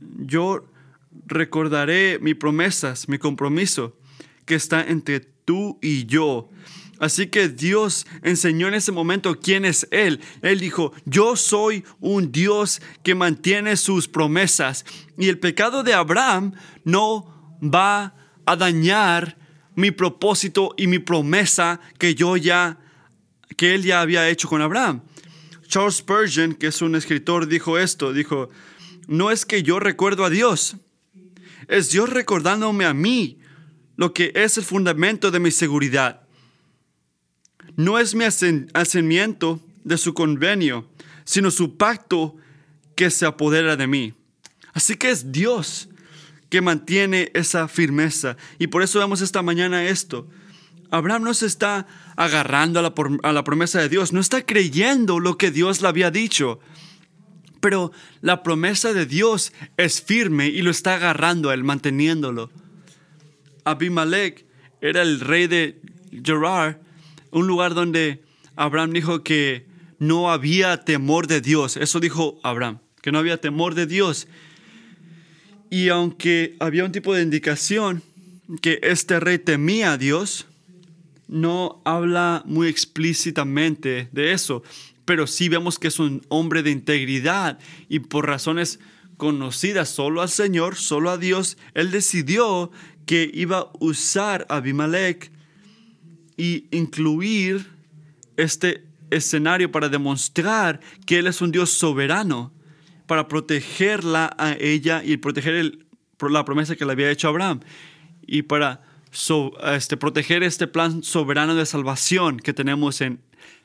yo 0.00 0.66
recordaré 1.26 2.18
mis 2.18 2.36
promesas, 2.36 3.10
mi 3.10 3.18
compromiso 3.18 3.98
que 4.46 4.54
está 4.54 4.82
entre 4.82 5.20
tú 5.20 5.78
y 5.82 6.06
yo 6.06 6.48
Así 6.98 7.26
que 7.26 7.48
Dios 7.48 8.06
enseñó 8.22 8.68
en 8.68 8.74
ese 8.74 8.90
momento 8.90 9.38
quién 9.38 9.64
es 9.64 9.86
Él. 9.90 10.20
Él 10.40 10.60
dijo, 10.60 10.92
yo 11.04 11.36
soy 11.36 11.84
un 12.00 12.32
Dios 12.32 12.80
que 13.02 13.14
mantiene 13.14 13.76
sus 13.76 14.08
promesas. 14.08 14.84
Y 15.18 15.28
el 15.28 15.38
pecado 15.38 15.82
de 15.82 15.92
Abraham 15.92 16.54
no 16.84 17.58
va 17.62 18.14
a 18.46 18.56
dañar 18.56 19.36
mi 19.74 19.90
propósito 19.90 20.74
y 20.78 20.86
mi 20.86 20.98
promesa 20.98 21.80
que 21.98 22.14
yo 22.14 22.36
ya, 22.38 22.78
que 23.56 23.74
Él 23.74 23.82
ya 23.82 24.00
había 24.00 24.28
hecho 24.30 24.48
con 24.48 24.62
Abraham. 24.62 25.02
Charles 25.68 25.96
Spurgeon, 25.96 26.54
que 26.54 26.68
es 26.68 26.80
un 26.80 26.94
escritor, 26.94 27.46
dijo 27.46 27.76
esto, 27.78 28.12
dijo, 28.12 28.48
no 29.06 29.30
es 29.30 29.44
que 29.44 29.62
yo 29.62 29.80
recuerdo 29.80 30.24
a 30.24 30.30
Dios, 30.30 30.76
es 31.68 31.90
Dios 31.90 32.08
recordándome 32.08 32.86
a 32.86 32.94
mí 32.94 33.40
lo 33.96 34.14
que 34.14 34.32
es 34.34 34.56
el 34.56 34.64
fundamento 34.64 35.30
de 35.30 35.40
mi 35.40 35.50
seguridad 35.50 36.25
no 37.74 37.98
es 37.98 38.14
mi 38.14 38.24
hacimiento 38.24 39.60
de 39.84 39.98
su 39.98 40.14
convenio, 40.14 40.88
sino 41.24 41.50
su 41.50 41.76
pacto 41.76 42.36
que 42.94 43.10
se 43.10 43.26
apodera 43.26 43.76
de 43.76 43.86
mí. 43.86 44.14
Así 44.72 44.96
que 44.96 45.10
es 45.10 45.32
Dios 45.32 45.88
que 46.48 46.60
mantiene 46.60 47.30
esa 47.34 47.68
firmeza. 47.68 48.36
Y 48.58 48.68
por 48.68 48.82
eso 48.82 48.98
vemos 48.98 49.20
esta 49.20 49.42
mañana 49.42 49.84
esto. 49.84 50.28
Abraham 50.90 51.24
no 51.24 51.34
se 51.34 51.46
está 51.46 51.86
agarrando 52.16 52.78
a 52.78 53.32
la, 53.32 53.44
promesa 53.44 53.80
de 53.80 53.88
Dios, 53.88 54.12
no 54.12 54.20
está 54.20 54.44
creyendo 54.44 55.18
lo 55.18 55.36
que 55.36 55.50
Dios 55.50 55.82
le 55.82 55.88
había 55.88 56.10
dicho. 56.10 56.60
Pero 57.60 57.92
la 58.20 58.42
promesa 58.42 58.92
de 58.92 59.06
Dios 59.06 59.52
es 59.76 60.00
firme 60.00 60.46
y 60.48 60.62
lo 60.62 60.70
está 60.70 60.94
agarrando 60.94 61.50
a 61.50 61.54
él, 61.54 61.64
manteniéndolo. 61.64 62.50
Abimelech 63.64 64.46
era 64.80 65.02
el 65.02 65.20
rey 65.20 65.48
de 65.48 65.80
Gerar 66.24 66.80
un 67.30 67.46
lugar 67.46 67.74
donde 67.74 68.22
Abraham 68.56 68.92
dijo 68.92 69.22
que 69.22 69.66
no 69.98 70.30
había 70.30 70.84
temor 70.84 71.26
de 71.26 71.40
Dios. 71.40 71.76
Eso 71.76 72.00
dijo 72.00 72.38
Abraham, 72.42 72.80
que 73.02 73.12
no 73.12 73.18
había 73.18 73.40
temor 73.40 73.74
de 73.74 73.86
Dios. 73.86 74.28
Y 75.70 75.88
aunque 75.88 76.56
había 76.60 76.84
un 76.84 76.92
tipo 76.92 77.14
de 77.14 77.22
indicación 77.22 78.02
que 78.62 78.78
este 78.82 79.20
rey 79.20 79.38
temía 79.38 79.92
a 79.92 79.98
Dios, 79.98 80.46
no 81.28 81.82
habla 81.84 82.42
muy 82.46 82.68
explícitamente 82.68 84.08
de 84.12 84.32
eso, 84.32 84.62
pero 85.04 85.26
sí 85.26 85.48
vemos 85.48 85.78
que 85.78 85.88
es 85.88 85.98
un 85.98 86.22
hombre 86.28 86.62
de 86.62 86.70
integridad 86.70 87.58
y 87.88 88.00
por 88.00 88.26
razones 88.26 88.78
conocidas 89.16 89.88
solo 89.88 90.22
al 90.22 90.28
Señor, 90.28 90.76
solo 90.76 91.10
a 91.10 91.18
Dios, 91.18 91.56
él 91.74 91.90
decidió 91.90 92.70
que 93.06 93.30
iba 93.32 93.58
a 93.58 93.70
usar 93.80 94.46
a 94.48 94.56
Abimelech 94.56 95.30
y 96.36 96.66
incluir 96.70 97.66
este 98.36 98.84
escenario 99.10 99.70
para 99.70 99.88
demostrar 99.88 100.80
que 101.06 101.18
Él 101.18 101.26
es 101.26 101.40
un 101.40 101.52
Dios 101.52 101.70
soberano, 101.70 102.52
para 103.06 103.28
protegerla 103.28 104.34
a 104.36 104.54
ella 104.54 105.02
y 105.04 105.16
proteger 105.16 105.54
el, 105.54 105.86
la 106.28 106.44
promesa 106.44 106.76
que 106.76 106.84
le 106.84 106.92
había 106.92 107.10
hecho 107.10 107.28
a 107.28 107.30
Abraham, 107.30 107.60
y 108.26 108.42
para 108.42 108.82
este, 109.74 109.96
proteger 109.96 110.42
este 110.42 110.66
plan 110.66 111.02
soberano 111.02 111.54
de 111.54 111.64
salvación 111.64 112.38
que 112.38 112.52
tenemos 112.52 113.00
en 113.00 113.20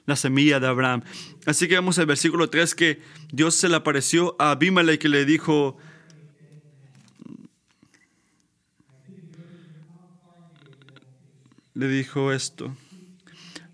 la 0.06 0.16
semilla 0.16 0.60
de 0.60 0.68
Abraham. 0.68 1.04
Así 1.46 1.68
que 1.68 1.76
vemos 1.76 1.98
el 1.98 2.06
versículo 2.06 2.50
3 2.50 2.76
que 2.76 3.02
Dios 3.32 3.56
se 3.56 3.70
le 3.70 3.76
apareció 3.76 4.36
a 4.40 4.52
Abimelech 4.52 5.04
y 5.04 5.08
le 5.08 5.26
dijo, 5.26 5.78
le 11.82 11.88
dijo 11.88 12.32
esto. 12.32 12.76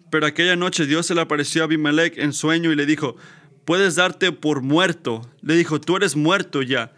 Pero 0.10 0.26
aquella 0.26 0.56
noche 0.56 0.86
Dios 0.86 1.06
se 1.06 1.14
le 1.14 1.20
apareció 1.20 1.62
a 1.62 1.66
Abimelech 1.66 2.18
en 2.18 2.32
sueño 2.32 2.72
y 2.72 2.76
le 2.76 2.86
dijo, 2.86 3.18
puedes 3.66 3.96
darte 3.96 4.32
por 4.32 4.62
muerto. 4.62 5.30
Le 5.42 5.56
dijo, 5.56 5.82
tú 5.82 5.98
eres 5.98 6.16
muerto 6.16 6.62
ya, 6.62 6.94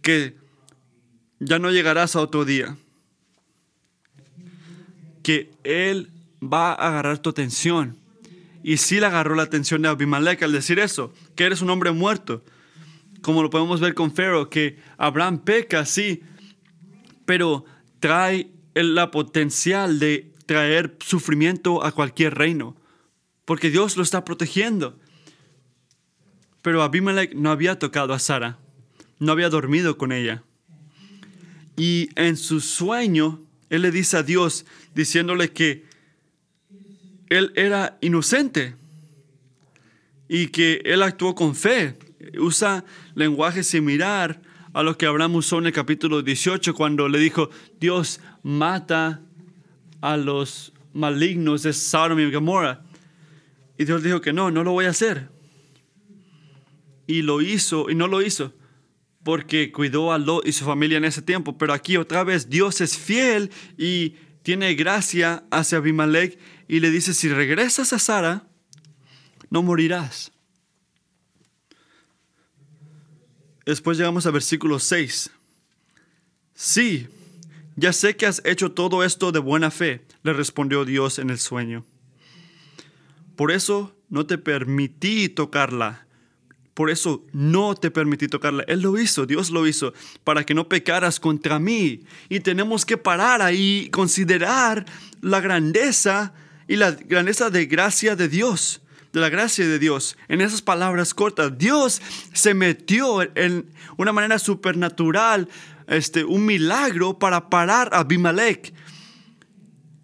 que 0.00 0.36
ya 1.40 1.58
no 1.58 1.72
llegarás 1.72 2.14
a 2.14 2.20
otro 2.20 2.44
día. 2.44 2.76
Que 5.24 5.50
Él 5.64 6.12
va 6.40 6.72
a 6.72 6.88
agarrar 6.88 7.18
tu 7.18 7.30
atención. 7.30 7.96
Y 8.62 8.76
sí 8.76 9.00
le 9.00 9.06
agarró 9.06 9.34
la 9.34 9.42
atención 9.42 9.82
de 9.82 9.88
Abimelech 9.88 10.40
al 10.44 10.52
decir 10.52 10.78
eso, 10.78 11.12
que 11.34 11.44
eres 11.44 11.62
un 11.62 11.70
hombre 11.70 11.90
muerto. 11.90 12.44
Como 13.22 13.42
lo 13.42 13.50
podemos 13.50 13.80
ver 13.80 13.94
con 13.94 14.14
Pharaoh, 14.14 14.48
que 14.48 14.78
Abraham 14.98 15.40
peca, 15.40 15.84
sí, 15.84 16.22
pero 17.24 17.64
trae 17.98 18.52
la 18.74 19.10
potencial 19.10 19.98
de 19.98 20.32
traer 20.46 20.96
sufrimiento 21.00 21.84
a 21.84 21.92
cualquier 21.92 22.34
reino, 22.34 22.76
porque 23.44 23.70
Dios 23.70 23.96
lo 23.96 24.02
está 24.02 24.24
protegiendo. 24.24 24.98
Pero 26.62 26.82
Abimelech 26.82 27.34
no 27.34 27.50
había 27.50 27.78
tocado 27.78 28.12
a 28.12 28.18
Sara, 28.18 28.58
no 29.18 29.32
había 29.32 29.48
dormido 29.50 29.98
con 29.98 30.12
ella. 30.12 30.42
Y 31.76 32.10
en 32.16 32.36
su 32.36 32.60
sueño, 32.60 33.40
él 33.70 33.82
le 33.82 33.90
dice 33.90 34.16
a 34.16 34.22
Dios, 34.22 34.66
diciéndole 34.94 35.52
que 35.52 35.84
él 37.28 37.52
era 37.54 37.98
inocente 38.00 38.74
y 40.28 40.48
que 40.48 40.82
él 40.84 41.02
actuó 41.02 41.34
con 41.34 41.54
fe. 41.54 41.96
Usa 42.38 42.84
lenguaje 43.14 43.62
similar 43.62 44.40
a 44.72 44.82
lo 44.82 44.98
que 44.98 45.06
Abraham 45.06 45.36
usó 45.36 45.58
en 45.58 45.66
el 45.66 45.72
capítulo 45.72 46.22
18 46.22 46.74
cuando 46.74 47.08
le 47.08 47.18
dijo, 47.18 47.50
Dios 47.80 48.20
mata 48.42 49.20
a 50.00 50.16
los 50.16 50.72
malignos 50.92 51.62
de 51.62 51.72
Sodom 51.72 52.18
y 52.20 52.30
Gomorra. 52.30 52.82
Y 53.76 53.84
Dios 53.84 54.02
dijo 54.02 54.20
que 54.20 54.32
no, 54.32 54.50
no 54.50 54.64
lo 54.64 54.72
voy 54.72 54.86
a 54.86 54.90
hacer. 54.90 55.28
Y 57.06 57.22
lo 57.22 57.40
hizo, 57.40 57.88
y 57.88 57.94
no 57.94 58.06
lo 58.06 58.20
hizo, 58.20 58.52
porque 59.22 59.72
cuidó 59.72 60.12
a 60.12 60.18
Lot 60.18 60.46
y 60.46 60.52
su 60.52 60.64
familia 60.64 60.98
en 60.98 61.04
ese 61.04 61.22
tiempo. 61.22 61.56
Pero 61.56 61.72
aquí 61.72 61.96
otra 61.96 62.24
vez 62.24 62.50
Dios 62.50 62.80
es 62.80 62.98
fiel 62.98 63.50
y 63.78 64.16
tiene 64.42 64.74
gracia 64.74 65.44
hacia 65.50 65.78
Abimelech 65.78 66.38
y 66.66 66.80
le 66.80 66.90
dice, 66.90 67.14
si 67.14 67.28
regresas 67.28 67.92
a 67.92 67.98
Sara, 67.98 68.46
no 69.50 69.62
morirás. 69.62 70.32
Después 73.64 73.98
llegamos 73.98 74.26
a 74.26 74.30
versículo 74.30 74.78
6. 74.78 75.30
Sí, 76.54 77.06
ya 77.78 77.92
sé 77.92 78.16
que 78.16 78.26
has 78.26 78.42
hecho 78.44 78.72
todo 78.72 79.04
esto 79.04 79.30
de 79.30 79.38
buena 79.38 79.70
fe, 79.70 80.04
le 80.24 80.32
respondió 80.32 80.84
Dios 80.84 81.20
en 81.20 81.30
el 81.30 81.38
sueño. 81.38 81.86
Por 83.36 83.52
eso 83.52 83.94
no 84.08 84.26
te 84.26 84.36
permití 84.36 85.28
tocarla. 85.28 86.06
Por 86.74 86.90
eso 86.90 87.24
no 87.32 87.76
te 87.76 87.92
permití 87.92 88.26
tocarla. 88.26 88.64
Él 88.66 88.82
lo 88.82 88.98
hizo, 88.98 89.26
Dios 89.26 89.50
lo 89.50 89.64
hizo, 89.66 89.94
para 90.24 90.44
que 90.44 90.54
no 90.54 90.68
pecaras 90.68 91.20
contra 91.20 91.60
mí. 91.60 92.02
Y 92.28 92.40
tenemos 92.40 92.84
que 92.84 92.96
parar 92.96 93.42
ahí, 93.42 93.88
considerar 93.92 94.84
la 95.20 95.40
grandeza 95.40 96.34
y 96.66 96.76
la 96.76 96.90
grandeza 96.90 97.50
de 97.50 97.66
gracia 97.66 98.16
de 98.16 98.28
Dios, 98.28 98.82
de 99.12 99.20
la 99.20 99.28
gracia 99.28 99.68
de 99.68 99.78
Dios. 99.78 100.16
En 100.26 100.40
esas 100.40 100.62
palabras 100.62 101.14
cortas, 101.14 101.56
Dios 101.56 102.02
se 102.32 102.54
metió 102.54 103.22
en 103.36 103.66
una 103.96 104.12
manera 104.12 104.40
supernatural, 104.40 105.48
este, 105.88 106.24
un 106.24 106.46
milagro 106.46 107.18
para 107.18 107.50
parar 107.50 107.90
a 107.92 108.00
Abimelech. 108.00 108.72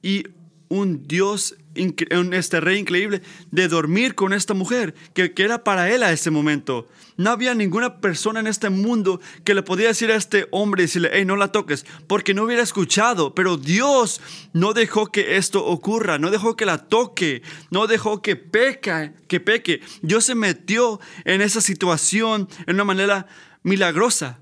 Y 0.02 0.24
un 0.68 1.06
Dios, 1.06 1.56
este 1.74 2.60
rey 2.60 2.78
increíble, 2.78 3.22
de 3.50 3.68
dormir 3.68 4.14
con 4.14 4.32
esta 4.32 4.54
mujer, 4.54 4.94
que, 5.14 5.32
que, 5.32 5.44
era 5.44 5.62
para 5.62 5.90
él 5.90 6.02
a 6.02 6.12
ese 6.12 6.30
momento. 6.30 6.88
No 7.16 7.30
había 7.30 7.54
ninguna 7.54 8.00
persona 8.00 8.40
en 8.40 8.48
este 8.48 8.70
mundo 8.70 9.20
que 9.44 9.54
le 9.54 9.62
podía 9.62 9.88
decir 9.88 10.10
a 10.10 10.16
este 10.16 10.48
hombre, 10.50 10.82
decirle, 10.82 11.10
hey, 11.12 11.24
no 11.24 11.36
la 11.36 11.52
toques, 11.52 11.86
porque 12.08 12.34
no 12.34 12.44
hubiera 12.44 12.62
escuchado. 12.62 13.34
Pero 13.34 13.56
Dios 13.56 14.20
no 14.52 14.72
dejó 14.72 15.06
que 15.06 15.36
esto 15.36 15.64
ocurra, 15.64 16.18
no 16.18 16.30
dejó 16.30 16.56
que 16.56 16.66
la 16.66 16.78
toque, 16.78 17.42
no 17.70 17.86
dejó 17.86 18.20
que 18.20 18.36
peca, 18.36 19.12
que 19.28 19.38
peque. 19.38 19.80
Dios 20.02 20.24
se 20.24 20.34
metió 20.34 20.98
en 21.24 21.40
esa 21.40 21.60
situación 21.60 22.48
en 22.66 22.74
una 22.74 22.84
manera 22.84 23.26
milagrosa. 23.62 24.40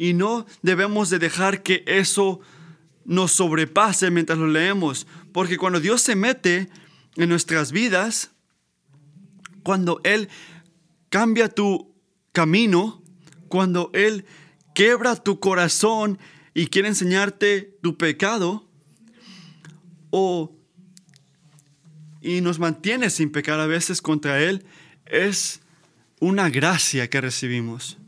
Y 0.00 0.14
no 0.14 0.46
debemos 0.62 1.10
de 1.10 1.18
dejar 1.18 1.62
que 1.62 1.84
eso 1.86 2.40
nos 3.04 3.32
sobrepase 3.32 4.10
mientras 4.10 4.38
lo 4.38 4.46
leemos. 4.46 5.06
Porque 5.30 5.58
cuando 5.58 5.78
Dios 5.78 6.00
se 6.00 6.16
mete 6.16 6.70
en 7.16 7.28
nuestras 7.28 7.70
vidas, 7.70 8.30
cuando 9.62 10.00
Él 10.02 10.30
cambia 11.10 11.50
tu 11.50 11.94
camino, 12.32 13.02
cuando 13.48 13.90
Él 13.92 14.24
quebra 14.74 15.16
tu 15.16 15.38
corazón 15.38 16.18
y 16.54 16.68
quiere 16.68 16.88
enseñarte 16.88 17.76
tu 17.82 17.98
pecado, 17.98 18.66
o 20.08 20.56
y 22.22 22.40
nos 22.40 22.58
mantiene 22.58 23.10
sin 23.10 23.30
pecar 23.30 23.60
a 23.60 23.66
veces 23.66 24.00
contra 24.00 24.42
Él, 24.42 24.64
es 25.04 25.60
una 26.20 26.48
gracia 26.48 27.10
que 27.10 27.20
recibimos. 27.20 27.98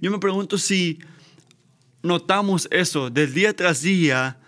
Yo 0.00 0.10
me 0.10 0.18
pregunto 0.18 0.56
si 0.56 0.98
notamos 2.06 2.68
eso 2.70 3.10
del 3.10 3.34
día 3.34 3.54
tras 3.54 3.82
día, 3.82 4.38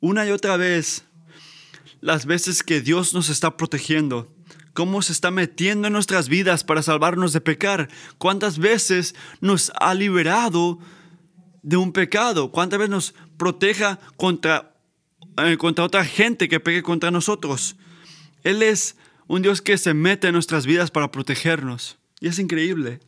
una 0.00 0.26
y 0.26 0.30
otra 0.30 0.56
vez, 0.56 1.04
las 2.00 2.26
veces 2.26 2.62
que 2.62 2.80
Dios 2.80 3.14
nos 3.14 3.28
está 3.28 3.56
protegiendo, 3.56 4.32
cómo 4.72 5.02
se 5.02 5.12
está 5.12 5.30
metiendo 5.30 5.88
en 5.88 5.92
nuestras 5.92 6.28
vidas 6.28 6.62
para 6.62 6.82
salvarnos 6.82 7.32
de 7.32 7.40
pecar, 7.40 7.88
cuántas 8.18 8.58
veces 8.58 9.14
nos 9.40 9.72
ha 9.80 9.94
liberado 9.94 10.78
de 11.62 11.76
un 11.76 11.92
pecado, 11.92 12.52
cuántas 12.52 12.78
veces 12.78 12.90
nos 12.90 13.14
proteja 13.36 13.98
contra, 14.16 14.76
eh, 15.38 15.56
contra 15.56 15.84
otra 15.84 16.04
gente 16.04 16.48
que 16.48 16.60
pegue 16.60 16.82
contra 16.82 17.10
nosotros. 17.10 17.76
Él 18.44 18.62
es 18.62 18.96
un 19.26 19.42
Dios 19.42 19.60
que 19.60 19.76
se 19.78 19.94
mete 19.94 20.28
en 20.28 20.34
nuestras 20.34 20.66
vidas 20.66 20.90
para 20.90 21.10
protegernos. 21.10 21.98
Y 22.20 22.28
es 22.28 22.38
increíble. 22.38 23.00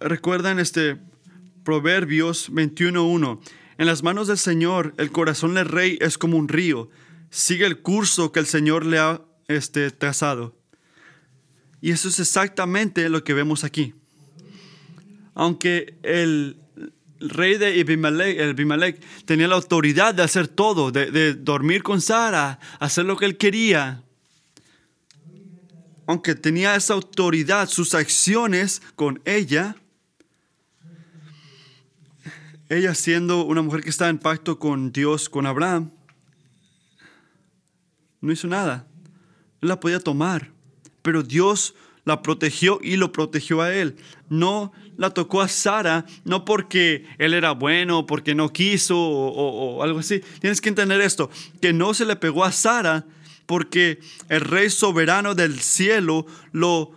Recuerdan 0.00 0.58
este 0.58 0.98
Proverbios 1.64 2.50
21.1. 2.52 3.40
En 3.78 3.86
las 3.86 4.02
manos 4.02 4.28
del 4.28 4.38
Señor, 4.38 4.94
el 4.98 5.10
corazón 5.10 5.54
del 5.54 5.66
rey 5.66 5.98
es 6.00 6.18
como 6.18 6.36
un 6.36 6.48
río. 6.48 6.90
Sigue 7.30 7.66
el 7.66 7.80
curso 7.80 8.30
que 8.30 8.40
el 8.40 8.46
Señor 8.46 8.86
le 8.86 8.98
ha 8.98 9.22
este, 9.48 9.90
trazado. 9.90 10.56
Y 11.80 11.90
eso 11.90 12.08
es 12.08 12.20
exactamente 12.20 13.08
lo 13.08 13.24
que 13.24 13.34
vemos 13.34 13.64
aquí. 13.64 13.94
Aunque 15.34 15.98
el 16.02 16.56
rey 17.18 17.58
de 17.58 17.80
Abimelech, 17.80 19.00
tenía 19.24 19.48
la 19.48 19.56
autoridad 19.56 20.14
de 20.14 20.22
hacer 20.22 20.48
todo, 20.48 20.92
de, 20.92 21.10
de 21.10 21.34
dormir 21.34 21.82
con 21.82 22.00
Sara, 22.00 22.60
hacer 22.78 23.04
lo 23.04 23.16
que 23.16 23.24
él 23.24 23.36
quería, 23.36 24.04
aunque 26.06 26.34
tenía 26.34 26.76
esa 26.76 26.94
autoridad, 26.94 27.68
sus 27.68 27.94
acciones 27.94 28.82
con 28.94 29.20
ella, 29.24 29.76
ella 32.68 32.94
siendo 32.94 33.44
una 33.44 33.62
mujer 33.62 33.82
que 33.82 33.90
está 33.90 34.08
en 34.08 34.18
pacto 34.18 34.58
con 34.58 34.92
Dios, 34.92 35.28
con 35.28 35.46
Abraham, 35.46 35.90
no 38.20 38.32
hizo 38.32 38.48
nada. 38.48 38.86
Él 39.60 39.68
la 39.68 39.80
podía 39.80 40.00
tomar, 40.00 40.50
pero 41.02 41.22
Dios 41.22 41.74
la 42.04 42.22
protegió 42.22 42.78
y 42.82 42.96
lo 42.96 43.12
protegió 43.12 43.62
a 43.62 43.74
él. 43.74 43.96
No 44.28 44.72
la 44.96 45.10
tocó 45.10 45.42
a 45.42 45.48
Sara, 45.48 46.06
no 46.24 46.44
porque 46.44 47.06
él 47.18 47.34
era 47.34 47.52
bueno, 47.52 48.06
porque 48.06 48.34
no 48.34 48.52
quiso 48.52 48.98
o, 48.98 49.76
o, 49.76 49.82
algo 49.82 49.98
así. 49.98 50.20
Tienes 50.40 50.60
que 50.60 50.68
entender 50.68 51.00
esto, 51.00 51.30
que 51.60 51.72
no 51.72 51.94
se 51.94 52.04
le 52.04 52.16
pegó 52.16 52.44
a 52.44 52.52
Sara 52.52 53.04
porque 53.46 54.00
el 54.28 54.40
rey 54.40 54.70
soberano 54.70 55.34
del 55.34 55.60
cielo 55.60 56.26
lo 56.52 56.92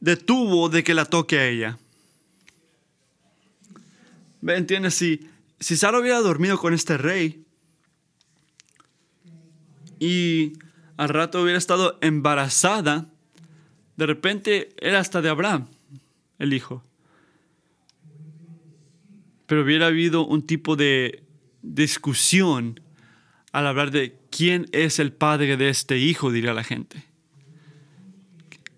detuvo 0.00 0.68
de 0.68 0.82
que 0.82 0.94
la 0.94 1.04
toque 1.04 1.38
a 1.38 1.46
ella. 1.46 1.78
¿Me 4.44 4.56
entiendes? 4.56 4.92
Si, 4.92 5.26
si 5.58 5.74
Sara 5.74 5.98
hubiera 5.98 6.18
dormido 6.18 6.58
con 6.58 6.74
este 6.74 6.98
rey 6.98 7.46
y 9.98 10.52
al 10.98 11.08
rato 11.08 11.40
hubiera 11.40 11.56
estado 11.56 11.96
embarazada, 12.02 13.10
de 13.96 14.04
repente 14.04 14.74
era 14.82 15.00
hasta 15.00 15.22
de 15.22 15.30
Abraham, 15.30 15.68
el 16.38 16.52
hijo. 16.52 16.82
Pero 19.46 19.62
hubiera 19.62 19.86
habido 19.86 20.26
un 20.26 20.42
tipo 20.42 20.76
de 20.76 21.22
discusión 21.62 22.80
al 23.50 23.66
hablar 23.66 23.92
de 23.92 24.18
quién 24.28 24.66
es 24.72 24.98
el 24.98 25.14
padre 25.14 25.56
de 25.56 25.70
este 25.70 25.96
hijo, 25.96 26.30
diría 26.30 26.52
la 26.52 26.64
gente. 26.64 27.02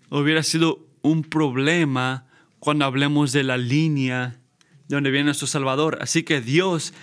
Hubiera 0.09 0.43
sido 0.43 0.87
un 1.01 1.23
problema 1.23 2.25
cuando 2.59 2.85
hablemos 2.85 3.33
de 3.33 3.43
la 3.43 3.57
línea 3.57 4.39
de 4.87 4.95
donde 4.95 5.11
viene 5.11 5.25
nuestro 5.25 5.47
Salvador. 5.47 5.97
Así 6.01 6.23
que 6.23 6.41
Dios, 6.41 6.93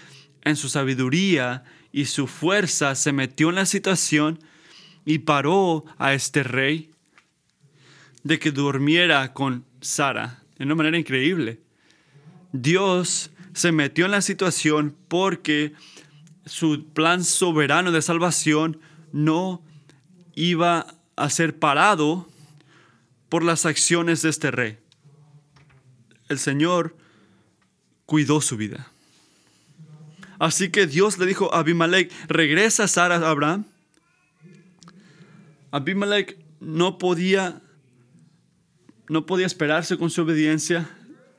en 0.42 0.56
su 0.56 0.68
sabiduría 0.68 1.64
y 1.92 2.06
su 2.06 2.26
fuerza, 2.26 2.94
se 2.94 3.12
metió 3.12 3.50
en 3.50 3.56
la 3.56 3.66
situación 3.66 4.38
y 5.04 5.18
paró 5.18 5.84
a 5.98 6.14
este 6.14 6.42
rey 6.42 6.90
de 8.22 8.38
que 8.38 8.50
durmiera 8.50 9.32
con 9.32 9.64
Sara 9.80 10.42
de 10.58 10.64
una 10.64 10.74
manera 10.74 10.98
increíble. 10.98 11.60
Dios 12.52 13.30
se 13.52 13.72
metió 13.72 14.06
en 14.06 14.12
la 14.12 14.22
situación 14.22 14.96
porque 15.08 15.74
su 16.46 16.86
plan 16.92 17.24
soberano 17.24 17.92
de 17.92 18.02
salvación 18.02 18.80
no 19.12 19.62
iba 20.34 20.86
a 21.16 21.30
ser 21.30 21.58
parado 21.58 22.28
por 23.28 23.42
las 23.42 23.66
acciones 23.66 24.22
de 24.22 24.30
este 24.30 24.50
rey. 24.50 24.78
El 26.28 26.38
Señor 26.38 26.96
cuidó 28.14 28.40
su 28.40 28.56
vida. 28.56 28.92
Así 30.38 30.68
que 30.68 30.86
Dios 30.86 31.18
le 31.18 31.26
dijo 31.26 31.52
a 31.52 31.58
Abimelech, 31.58 32.12
regresa 32.28 32.86
Sara 32.86 33.16
a 33.16 33.28
Abraham. 33.28 33.64
Abimelech 35.72 36.38
no 36.60 36.96
podía, 36.96 37.60
no 39.08 39.26
podía 39.26 39.46
esperarse 39.46 39.98
con 39.98 40.10
su 40.10 40.22
obediencia 40.22 40.88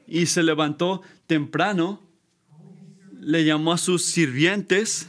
y 0.05 0.25
se 0.25 0.43
levantó 0.43 1.01
temprano, 1.27 2.01
le 3.21 3.45
llamó 3.45 3.71
a 3.71 3.77
sus 3.77 4.03
sirvientes 4.03 5.07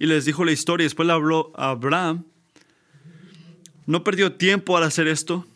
y 0.00 0.06
les 0.06 0.24
dijo 0.24 0.44
la 0.44 0.50
historia. 0.50 0.82
Después 0.82 1.06
le 1.06 1.12
habló 1.12 1.52
a 1.54 1.70
Abraham. 1.70 2.24
No 3.86 4.02
perdió 4.02 4.32
tiempo 4.32 4.76
al 4.76 4.82
hacer 4.82 5.06
esto, 5.06 5.46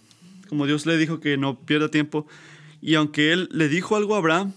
como 0.49 0.67
Dios 0.67 0.87
le 0.87 0.97
dijo 0.97 1.19
que 1.19 1.37
no 1.37 1.59
pierda 1.59 1.91
tiempo. 1.91 2.29
Y 2.81 2.95
aunque 2.95 3.33
él 3.33 3.49
le 3.51 3.69
dijo 3.69 3.97
algo 3.97 4.15
a 4.15 4.19
Abraham, 4.19 4.53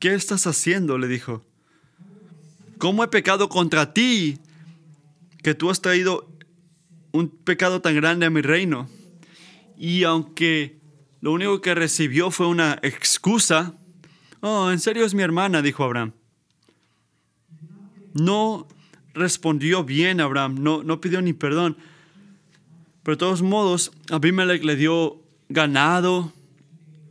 ¿qué 0.00 0.14
estás 0.14 0.48
haciendo? 0.48 0.98
le 0.98 1.06
dijo. 1.06 1.44
¿Cómo 2.78 3.04
he 3.04 3.08
pecado 3.08 3.48
contra 3.48 3.94
ti 3.94 4.38
que 5.42 5.54
tú 5.54 5.70
has 5.70 5.80
traído 5.80 6.28
un 7.12 7.28
pecado 7.28 7.80
tan 7.80 7.94
grande 7.94 8.26
a 8.26 8.30
mi 8.30 8.40
reino? 8.40 8.88
Y 9.76 10.04
aunque 10.04 10.80
lo 11.20 11.32
único 11.32 11.60
que 11.60 11.74
recibió 11.74 12.30
fue 12.30 12.46
una 12.46 12.78
excusa, 12.82 13.74
oh, 14.40 14.70
en 14.70 14.80
serio 14.80 15.04
es 15.04 15.14
mi 15.14 15.22
hermana, 15.22 15.62
dijo 15.62 15.84
Abraham. 15.84 16.12
No 18.14 18.66
respondió 19.12 19.84
bien 19.84 20.20
Abraham, 20.20 20.56
no, 20.60 20.82
no 20.82 21.00
pidió 21.00 21.20
ni 21.20 21.34
perdón. 21.34 21.76
Pero 23.02 23.16
de 23.16 23.18
todos 23.18 23.42
modos, 23.42 23.92
Abimelech 24.10 24.64
le 24.64 24.76
dio 24.76 25.22
ganado 25.48 26.32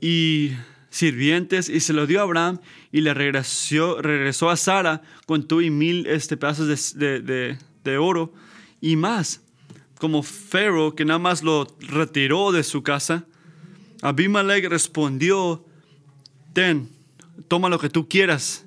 y 0.01 0.53
sirvientes 0.89 1.69
y 1.69 1.79
se 1.79 1.93
lo 1.93 2.07
dio 2.07 2.19
a 2.19 2.23
Abraham 2.23 2.59
y 2.91 3.01
le 3.01 3.13
regresó, 3.13 4.01
regresó 4.01 4.49
a 4.49 4.57
Sara 4.57 5.01
con 5.25 5.47
tú 5.47 5.61
y 5.61 5.69
mil 5.69 6.07
este, 6.07 6.37
pedazos 6.37 6.95
de, 6.95 7.21
de, 7.21 7.57
de 7.83 7.97
oro 7.97 8.33
y 8.81 8.95
más. 8.95 9.41
Como 9.99 10.23
Pharaoh 10.23 10.95
que 10.95 11.05
nada 11.05 11.19
más 11.19 11.43
lo 11.43 11.67
retiró 11.79 12.51
de 12.51 12.63
su 12.63 12.83
casa, 12.83 13.25
Abimelech 14.01 14.65
respondió, 14.69 15.65
ten, 16.53 16.89
toma 17.47 17.67
lo 17.67 17.79
que 17.79 17.89
tú 17.89 18.07
quieras, 18.07 18.65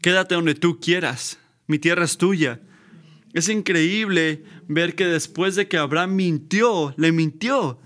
quédate 0.00 0.34
donde 0.34 0.54
tú 0.54 0.80
quieras, 0.80 1.38
mi 1.66 1.78
tierra 1.78 2.04
es 2.04 2.16
tuya. 2.16 2.60
Es 3.34 3.50
increíble 3.50 4.42
ver 4.68 4.94
que 4.94 5.04
después 5.04 5.54
de 5.54 5.68
que 5.68 5.76
Abraham 5.76 6.14
mintió, 6.14 6.94
le 6.96 7.12
mintió 7.12 7.78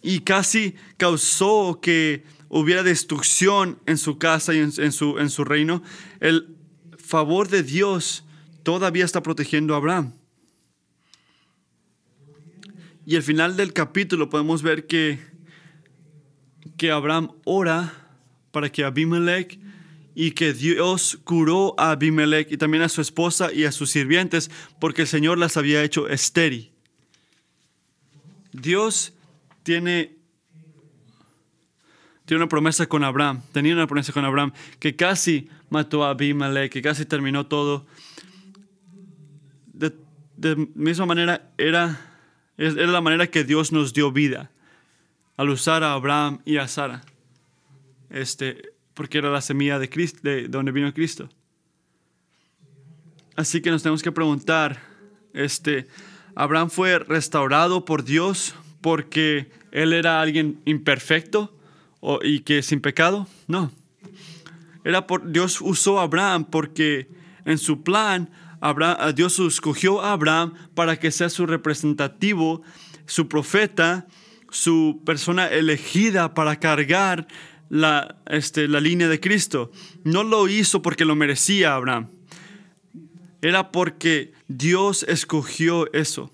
y 0.00 0.20
casi 0.20 0.74
causó 0.96 1.78
que 1.82 2.24
hubiera 2.48 2.82
destrucción 2.82 3.78
en 3.86 3.98
su 3.98 4.18
casa 4.18 4.54
y 4.54 4.58
en, 4.58 4.92
su, 4.92 5.18
en 5.18 5.30
su 5.30 5.44
reino, 5.44 5.82
el 6.20 6.56
favor 6.98 7.48
de 7.48 7.62
Dios 7.62 8.24
todavía 8.62 9.04
está 9.04 9.22
protegiendo 9.22 9.74
a 9.74 9.78
Abraham. 9.78 10.12
Y 13.04 13.14
al 13.14 13.22
final 13.22 13.56
del 13.56 13.72
capítulo 13.72 14.28
podemos 14.28 14.62
ver 14.62 14.86
que, 14.86 15.20
que 16.76 16.90
Abraham 16.90 17.30
ora 17.44 17.92
para 18.50 18.70
que 18.70 18.82
Abimelech 18.82 19.60
y 20.18 20.32
que 20.32 20.52
Dios 20.52 21.18
curó 21.24 21.74
a 21.78 21.92
Abimelech 21.92 22.50
y 22.50 22.56
también 22.56 22.82
a 22.82 22.88
su 22.88 23.00
esposa 23.00 23.52
y 23.52 23.64
a 23.64 23.70
sus 23.70 23.90
sirvientes 23.90 24.50
porque 24.80 25.02
el 25.02 25.08
Señor 25.08 25.38
las 25.38 25.56
había 25.56 25.84
hecho 25.84 26.08
estéril. 26.08 26.72
Dios 28.52 29.12
tiene, 29.62 30.15
tiene 32.26 32.42
una 32.42 32.48
promesa 32.48 32.86
con 32.86 33.02
Abraham, 33.02 33.40
tenía 33.52 33.72
una 33.72 33.86
promesa 33.86 34.12
con 34.12 34.24
Abraham 34.24 34.52
que 34.78 34.94
casi 34.94 35.48
mató 35.70 36.04
a 36.04 36.10
Abimelech, 36.10 36.70
que 36.70 36.82
casi 36.82 37.06
terminó 37.06 37.46
todo. 37.46 37.86
De, 39.72 39.92
de 40.36 40.56
misma 40.74 41.06
manera 41.06 41.50
era 41.56 41.98
es, 42.56 42.74
la 42.74 43.00
manera 43.00 43.26
que 43.26 43.44
Dios 43.44 43.72
nos 43.72 43.92
dio 43.92 44.12
vida 44.12 44.50
al 45.36 45.50
usar 45.50 45.82
a 45.84 45.92
Abraham 45.92 46.40
y 46.44 46.56
a 46.56 46.66
Sara. 46.66 47.02
Este, 48.08 48.72
porque 48.94 49.18
era 49.18 49.30
la 49.30 49.40
semilla 49.40 49.78
de, 49.78 49.88
Cristo, 49.88 50.20
de 50.22 50.48
donde 50.48 50.72
vino 50.72 50.92
Cristo. 50.94 51.28
Así 53.34 53.60
que 53.60 53.70
nos 53.70 53.82
tenemos 53.82 54.02
que 54.02 54.12
preguntar, 54.12 54.80
este, 55.34 55.86
¿Abraham 56.34 56.70
fue 56.70 56.98
restaurado 56.98 57.84
por 57.84 58.02
Dios 58.04 58.54
porque 58.80 59.50
él 59.72 59.92
era 59.92 60.22
alguien 60.22 60.60
imperfecto 60.64 61.55
y 62.22 62.40
que 62.40 62.62
sin 62.62 62.80
pecado? 62.80 63.26
No. 63.46 63.70
Era 64.84 65.06
por, 65.06 65.32
Dios 65.32 65.60
usó 65.60 65.98
a 65.98 66.04
Abraham 66.04 66.44
porque 66.44 67.08
en 67.44 67.58
su 67.58 67.82
plan 67.82 68.30
Dios 69.14 69.38
escogió 69.38 70.00
a 70.00 70.12
Abraham 70.12 70.54
para 70.74 70.98
que 70.98 71.10
sea 71.10 71.28
su 71.28 71.46
representativo, 71.46 72.62
su 73.06 73.28
profeta, 73.28 74.06
su 74.50 75.02
persona 75.04 75.46
elegida 75.48 76.34
para 76.34 76.58
cargar 76.58 77.26
la, 77.68 78.16
este, 78.26 78.68
la 78.68 78.80
línea 78.80 79.08
de 79.08 79.20
Cristo. 79.20 79.70
No 80.04 80.22
lo 80.22 80.48
hizo 80.48 80.82
porque 80.82 81.04
lo 81.04 81.16
merecía 81.16 81.74
Abraham. 81.74 82.08
Era 83.42 83.70
porque 83.70 84.32
Dios 84.48 85.04
escogió 85.08 85.92
eso. 85.92 86.32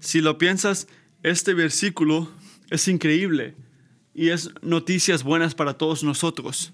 Si 0.00 0.20
lo 0.20 0.38
piensas, 0.38 0.86
este 1.24 1.54
versículo 1.54 2.30
es 2.70 2.86
increíble 2.86 3.56
y 4.14 4.28
es 4.28 4.50
noticias 4.62 5.24
buenas 5.24 5.56
para 5.56 5.74
todos 5.74 6.04
nosotros 6.04 6.70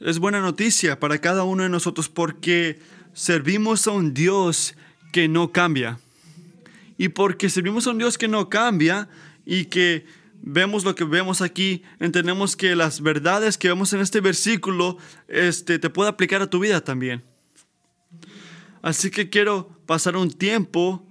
es 0.00 0.18
buena 0.18 0.40
noticia 0.40 0.98
para 0.98 1.18
cada 1.18 1.44
uno 1.44 1.62
de 1.62 1.68
nosotros 1.68 2.08
porque 2.08 2.78
servimos 3.12 3.86
a 3.86 3.92
un 3.92 4.14
Dios 4.14 4.74
que 5.12 5.28
no 5.28 5.52
cambia. 5.52 5.98
Y 6.96 7.08
porque 7.08 7.48
servimos 7.48 7.86
a 7.86 7.90
un 7.90 7.98
Dios 7.98 8.18
que 8.18 8.28
no 8.28 8.48
cambia 8.48 9.08
y 9.44 9.66
que 9.66 10.06
vemos 10.42 10.84
lo 10.84 10.94
que 10.94 11.04
vemos 11.04 11.42
aquí, 11.42 11.82
entendemos 11.98 12.56
que 12.56 12.74
las 12.74 13.02
verdades 13.02 13.58
que 13.58 13.68
vemos 13.68 13.92
en 13.92 14.00
este 14.00 14.20
versículo 14.20 14.96
este, 15.28 15.78
te 15.78 15.90
puede 15.90 16.08
aplicar 16.08 16.40
a 16.40 16.48
tu 16.48 16.60
vida 16.60 16.82
también. 16.82 17.22
Así 18.82 19.10
que 19.10 19.28
quiero 19.28 19.78
pasar 19.84 20.16
un 20.16 20.30
tiempo 20.30 21.06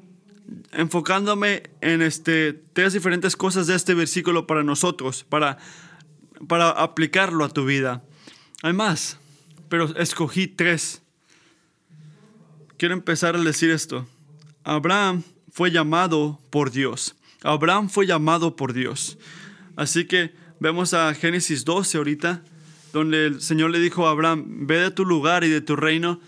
enfocándome 0.72 1.64
en 1.82 2.02
este, 2.02 2.54
tres 2.74 2.94
diferentes 2.94 3.36
cosas 3.36 3.68
de 3.68 3.76
este 3.76 3.94
versículo 3.94 4.48
para 4.48 4.64
nosotros, 4.64 5.26
para, 5.28 5.58
para 6.48 6.70
aplicarlo 6.70 7.44
a 7.46 7.50
tu 7.50 7.66
vida. 7.66 8.04
Hay 8.62 8.74
más, 8.74 9.18
pero 9.70 9.96
escogí 9.98 10.48
tres. 10.48 11.02
Quiero 12.78 12.94
empezar 12.94 13.36
a 13.36 13.40
decir 13.40 13.72
esto. 13.72 14.08
Abraham 14.64 15.24
fue 15.52 15.72
llamado 15.72 16.40
por 16.50 16.72
Dios. 16.72 17.16
Abraham 17.44 17.90
fue 17.90 18.06
llamado 18.06 18.56
por 18.56 18.74
Dios. 18.74 19.18
Así 19.76 20.06
que 20.06 20.34
vemos 20.60 20.94
a 20.94 21.14
Génesis 21.14 21.66
12 21.66 21.98
ahorita, 21.98 22.44
donde 22.94 23.28
el 23.28 23.42
Señor 23.42 23.72
le 23.72 23.80
dijo 23.80 24.08
a 24.08 24.12
Abraham, 24.12 24.68
ve 24.68 24.80
de 24.80 24.92
tu 24.92 25.06
lugar 25.06 25.44
y 25.44 25.50
de 25.50 25.62
tu 25.62 25.76
reino 25.76 26.20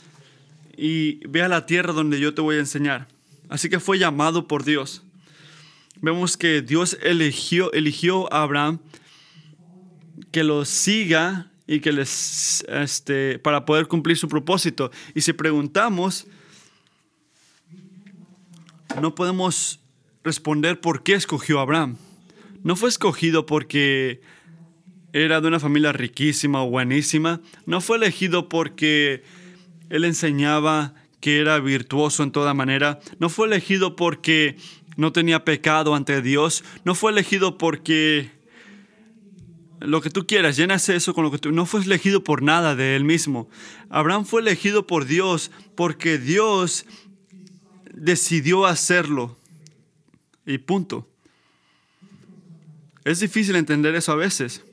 y 0.78 1.26
ve 1.28 1.42
a 1.42 1.48
la 1.48 1.66
tierra 1.66 1.94
donde 1.94 2.20
yo 2.20 2.34
te 2.34 2.42
voy 2.42 2.56
a 2.56 2.60
enseñar. 2.60 3.08
Así 3.52 3.68
que 3.68 3.82
fue 3.82 4.00
llamado 4.00 4.48
por 4.48 4.64
Dios. 4.64 5.04
Vemos 6.00 6.38
que 6.38 6.62
Dios 6.62 6.98
eligió, 7.04 8.34
a 8.34 8.44
Abraham 8.44 8.80
que 10.32 10.46
lo 10.46 10.64
siga 10.64 11.52
y 11.68 11.82
que 11.82 11.92
les, 11.92 12.64
este, 12.70 13.40
para 13.40 13.66
poder 13.66 13.88
cumplir 13.88 14.16
su 14.16 14.30
propósito. 14.30 14.90
Y 15.14 15.20
si 15.20 15.34
preguntamos, 15.34 16.28
no 19.02 19.16
podemos 19.16 19.82
responder 20.24 20.80
por 20.80 21.04
qué 21.04 21.16
escogió 21.16 21.60
a 21.60 21.64
Abraham. 21.64 21.98
No 22.64 22.78
fue 22.78 22.88
escogido 22.88 23.46
porque 23.46 24.22
era 25.12 25.42
de 25.42 25.50
una 25.50 25.60
familia 25.60 25.92
riquísima 25.92 26.64
o 26.64 26.70
buenísima. 26.70 27.42
No 27.66 27.82
fue 27.82 27.98
elegido 27.98 28.48
porque 28.48 29.26
él 29.90 30.06
enseñaba 30.06 30.94
que 31.22 31.40
era 31.40 31.60
virtuoso 31.60 32.24
en 32.24 32.32
toda 32.32 32.54
manera. 32.54 33.00
No 33.20 33.30
fue 33.30 33.48
elegido 33.48 33.96
porque 33.96 34.58
no 34.98 35.14
tenía 35.14 35.46
pecado 35.46 35.96
ante 35.96 36.22
Dios. 36.22 36.64
No 36.84 36.96
fue 36.96 37.12
elegido 37.12 37.58
porque 37.58 38.32
lo 39.80 40.02
que 40.02 40.10
tú 40.10 40.28
quieras, 40.28 40.58
llenas 40.58 40.90
eso 40.90 41.14
con 41.14 41.24
lo 41.24 41.32
que 41.32 41.38
tú... 41.38 41.52
No 41.52 41.66
fue 41.66 41.82
elegido 41.82 42.24
por 42.24 42.42
nada 42.42 42.76
de 42.76 42.96
él 42.96 43.04
mismo. 43.04 43.50
Abraham 43.90 44.26
fue 44.26 44.42
elegido 44.42 44.86
por 44.86 45.06
Dios 45.06 45.52
porque 45.76 46.18
Dios 46.18 46.86
decidió 47.94 48.66
hacerlo. 48.66 49.38
Y 50.46 50.58
punto. 50.58 51.08
Es 53.06 53.20
difícil 53.20 53.56
entender 53.56 53.96
eso 53.96 54.12
a 54.12 54.16
veces. 54.16 54.64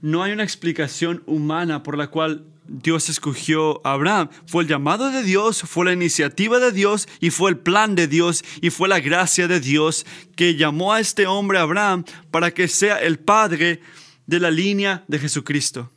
No 0.00 0.22
hay 0.22 0.32
una 0.32 0.44
explicación 0.44 1.22
humana 1.26 1.82
por 1.82 1.96
la 1.96 2.08
cual 2.08 2.44
Dios 2.68 3.08
escogió 3.08 3.84
a 3.84 3.94
Abraham. 3.94 4.28
Fue 4.46 4.62
el 4.62 4.68
llamado 4.68 5.10
de 5.10 5.22
Dios, 5.22 5.62
fue 5.62 5.86
la 5.86 5.92
iniciativa 5.92 6.58
de 6.58 6.70
Dios 6.70 7.08
y 7.20 7.30
fue 7.30 7.50
el 7.50 7.58
plan 7.58 7.94
de 7.94 8.06
Dios 8.06 8.44
y 8.60 8.70
fue 8.70 8.88
la 8.88 9.00
gracia 9.00 9.48
de 9.48 9.58
Dios 9.58 10.06
que 10.36 10.54
llamó 10.54 10.92
a 10.92 11.00
este 11.00 11.26
hombre 11.26 11.58
Abraham 11.58 12.04
para 12.30 12.52
que 12.52 12.68
sea 12.68 12.98
el 12.98 13.18
padre 13.18 13.80
de 14.26 14.38
la 14.38 14.50
línea 14.50 15.04
de 15.08 15.18
Jesucristo. 15.18 15.90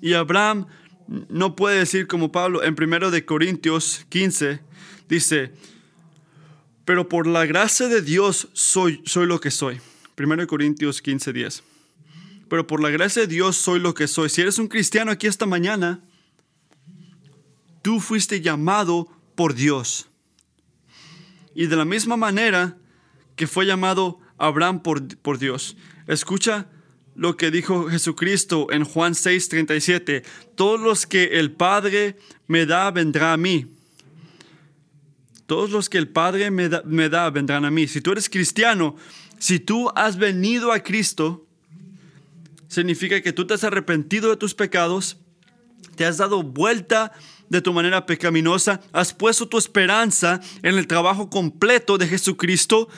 Y 0.00 0.14
Abraham 0.14 0.66
no 1.28 1.56
puede 1.56 1.78
decir 1.78 2.06
como 2.06 2.30
Pablo 2.30 2.62
en 2.62 2.74
1 2.80 3.10
de 3.10 3.24
Corintios 3.24 4.04
15 4.08 4.60
dice, 5.08 5.52
pero 6.84 7.08
por 7.08 7.26
la 7.26 7.46
gracia 7.46 7.88
de 7.88 8.02
Dios 8.02 8.48
soy, 8.52 9.02
soy 9.04 9.26
lo 9.26 9.40
que 9.40 9.50
soy. 9.50 9.80
1 10.18 10.46
Corintios 10.46 11.00
15, 11.00 11.32
10. 11.32 11.62
Pero 12.48 12.66
por 12.66 12.82
la 12.82 12.90
gracia 12.90 13.22
de 13.22 13.28
Dios 13.28 13.56
soy 13.56 13.80
lo 13.80 13.94
que 13.94 14.08
soy. 14.08 14.28
Si 14.28 14.40
eres 14.40 14.58
un 14.58 14.68
cristiano 14.68 15.10
aquí 15.10 15.26
esta 15.26 15.46
mañana, 15.46 16.02
tú 17.82 18.00
fuiste 18.00 18.40
llamado 18.40 19.08
por 19.34 19.54
Dios. 19.54 20.08
Y 21.54 21.66
de 21.66 21.76
la 21.76 21.84
misma 21.84 22.16
manera 22.16 22.76
que 23.36 23.46
fue 23.46 23.66
llamado 23.66 24.20
Abraham 24.38 24.82
por, 24.82 25.16
por 25.18 25.38
Dios. 25.38 25.76
Escucha 26.06 26.68
lo 27.18 27.36
que 27.36 27.50
dijo 27.50 27.88
Jesucristo 27.88 28.68
en 28.70 28.84
Juan 28.84 29.12
6:37, 29.14 30.22
todos 30.54 30.80
los 30.80 31.06
que 31.06 31.40
el 31.40 31.50
Padre 31.50 32.16
me 32.46 32.64
da 32.64 32.90
vendrán 32.92 33.32
a 33.32 33.36
mí. 33.36 33.66
Todos 35.46 35.70
los 35.70 35.88
que 35.88 35.98
el 35.98 36.08
Padre 36.08 36.50
me 36.50 36.68
da, 36.68 36.82
me 36.84 37.08
da 37.08 37.28
vendrán 37.30 37.64
a 37.64 37.70
mí. 37.70 37.88
Si 37.88 38.00
tú 38.00 38.12
eres 38.12 38.28
cristiano, 38.28 38.94
si 39.38 39.58
tú 39.58 39.90
has 39.96 40.16
venido 40.16 40.72
a 40.72 40.80
Cristo, 40.80 41.47
significa 42.68 43.20
que 43.20 43.32
tú 43.32 43.46
te 43.46 43.54
has 43.54 43.64
arrepentido 43.64 44.30
de 44.30 44.36
tus 44.36 44.54
pecados, 44.54 45.16
te 45.96 46.04
has 46.04 46.18
dado 46.18 46.42
vuelta 46.42 47.12
de 47.48 47.62
tu 47.62 47.72
manera 47.72 48.06
pecaminosa, 48.06 48.80
has 48.92 49.12
puesto 49.12 49.48
tu 49.48 49.58
esperanza 49.58 50.40
en 50.62 50.76
el 50.76 50.86
trabajo 50.86 51.30
completo 51.30 51.98
de 51.98 52.06
Jesucristo 52.06 52.88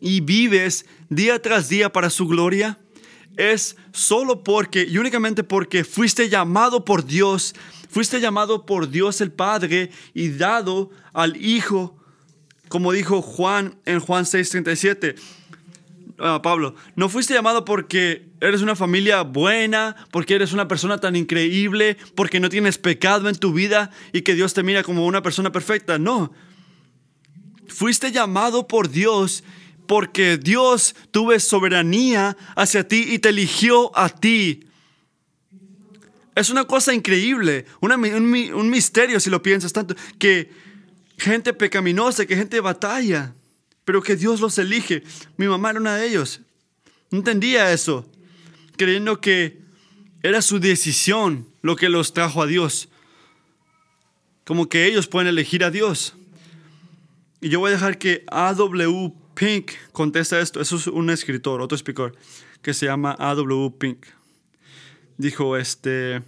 y 0.00 0.20
vives 0.20 0.86
día 1.08 1.40
tras 1.40 1.68
día 1.68 1.92
para 1.92 2.10
su 2.10 2.26
gloria, 2.26 2.78
es 3.36 3.76
solo 3.92 4.42
porque 4.42 4.86
y 4.88 4.98
únicamente 4.98 5.44
porque 5.44 5.84
fuiste 5.84 6.28
llamado 6.28 6.84
por 6.84 7.04
Dios, 7.04 7.54
fuiste 7.88 8.20
llamado 8.20 8.64
por 8.64 8.90
Dios 8.90 9.20
el 9.20 9.32
Padre 9.32 9.90
y 10.14 10.30
dado 10.30 10.90
al 11.12 11.36
Hijo, 11.36 11.96
como 12.68 12.92
dijo 12.92 13.22
Juan 13.22 13.76
en 13.84 14.00
Juan 14.00 14.24
6:37. 14.24 15.16
Ah, 16.18 16.40
Pablo, 16.42 16.76
no 16.94 17.08
fuiste 17.08 17.34
llamado 17.34 17.64
porque 17.64 18.28
eres 18.40 18.62
una 18.62 18.76
familia 18.76 19.22
buena, 19.22 19.96
porque 20.12 20.34
eres 20.34 20.52
una 20.52 20.68
persona 20.68 20.98
tan 20.98 21.16
increíble, 21.16 21.96
porque 22.14 22.38
no 22.38 22.48
tienes 22.48 22.78
pecado 22.78 23.28
en 23.28 23.34
tu 23.34 23.52
vida 23.52 23.90
y 24.12 24.22
que 24.22 24.34
Dios 24.34 24.54
te 24.54 24.62
mira 24.62 24.84
como 24.84 25.06
una 25.06 25.22
persona 25.22 25.50
perfecta. 25.50 25.98
No. 25.98 26.32
Fuiste 27.66 28.12
llamado 28.12 28.68
por 28.68 28.90
Dios 28.90 29.42
porque 29.88 30.38
Dios 30.38 30.94
tuvo 31.10 31.38
soberanía 31.40 32.36
hacia 32.54 32.86
ti 32.86 33.06
y 33.08 33.18
te 33.18 33.30
eligió 33.30 33.96
a 33.98 34.08
ti. 34.08 34.68
Es 36.36 36.50
una 36.50 36.64
cosa 36.64 36.94
increíble, 36.94 37.64
un, 37.80 37.92
un 37.92 38.70
misterio 38.70 39.18
si 39.20 39.30
lo 39.30 39.42
piensas 39.42 39.72
tanto, 39.72 39.94
que 40.18 40.50
gente 41.16 41.52
pecaminosa, 41.54 42.26
que 42.26 42.36
gente 42.36 42.60
batalla 42.60 43.34
pero 43.84 44.02
que 44.02 44.16
Dios 44.16 44.40
los 44.40 44.58
elige. 44.58 45.02
Mi 45.36 45.46
mamá 45.46 45.70
era 45.70 45.80
una 45.80 45.96
de 45.96 46.08
ellos. 46.08 46.40
No 47.10 47.18
entendía 47.18 47.72
eso, 47.72 48.10
creyendo 48.76 49.20
que 49.20 49.58
era 50.22 50.42
su 50.42 50.58
decisión 50.58 51.46
lo 51.62 51.76
que 51.76 51.88
los 51.88 52.12
trajo 52.12 52.42
a 52.42 52.46
Dios. 52.46 52.88
Como 54.44 54.68
que 54.68 54.86
ellos 54.86 55.06
pueden 55.06 55.28
elegir 55.28 55.64
a 55.64 55.70
Dios. 55.70 56.14
Y 57.40 57.50
yo 57.50 57.60
voy 57.60 57.68
a 57.68 57.72
dejar 57.72 57.98
que 57.98 58.24
A.W. 58.28 59.12
Pink 59.34 59.72
contesta 59.92 60.40
esto. 60.40 60.60
Eso 60.60 60.76
es 60.76 60.86
un 60.86 61.10
escritor, 61.10 61.60
otro 61.60 61.76
escritor, 61.76 62.16
que 62.62 62.72
se 62.72 62.86
llama 62.86 63.14
A.W. 63.18 63.70
Pink. 63.78 64.06
Dijo, 65.18 65.56
este, 65.56 66.22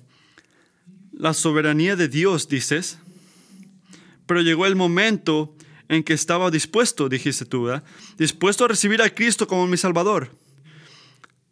la 1.12 1.32
soberanía 1.32 1.96
de 1.96 2.08
Dios, 2.08 2.48
dices, 2.48 2.98
pero 4.26 4.42
llegó 4.42 4.66
el 4.66 4.76
momento 4.76 5.55
en 5.88 6.02
que 6.02 6.12
estaba 6.12 6.50
dispuesto, 6.50 7.08
dijiste 7.08 7.44
tú. 7.44 7.68
Dispuesto 8.16 8.64
a 8.64 8.68
recibir 8.68 9.02
a 9.02 9.10
Cristo 9.10 9.46
como 9.46 9.66
mi 9.66 9.76
Salvador. 9.76 10.30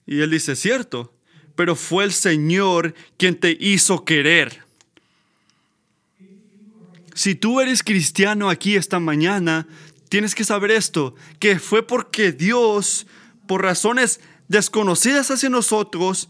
Y 0.07 0.21
él 0.21 0.31
dice, 0.31 0.57
cierto, 0.57 1.15
pero 1.57 1.77
fue 1.77 2.05
el 2.05 2.13
Señor 2.13 2.95
quien 3.17 3.39
te 3.39 3.57
hizo 3.59 4.05
querer. 4.05 4.63
Si 7.15 7.35
tú 7.35 7.61
eres 7.61 7.83
cristiano 7.83 8.51
aquí 8.51 8.75
esta 8.75 8.99
mañana, 8.99 9.69
tienes 10.09 10.35
que 10.35 10.45
saber 10.45 10.73
esto, 10.73 11.15
que 11.39 11.59
fue 11.59 11.87
porque 11.87 12.33
Dios, 12.33 13.07
por 13.47 13.63
razones 13.63 14.21
desconocidas 14.49 15.31
hacia 15.31 15.49
nosotros, 15.49 16.29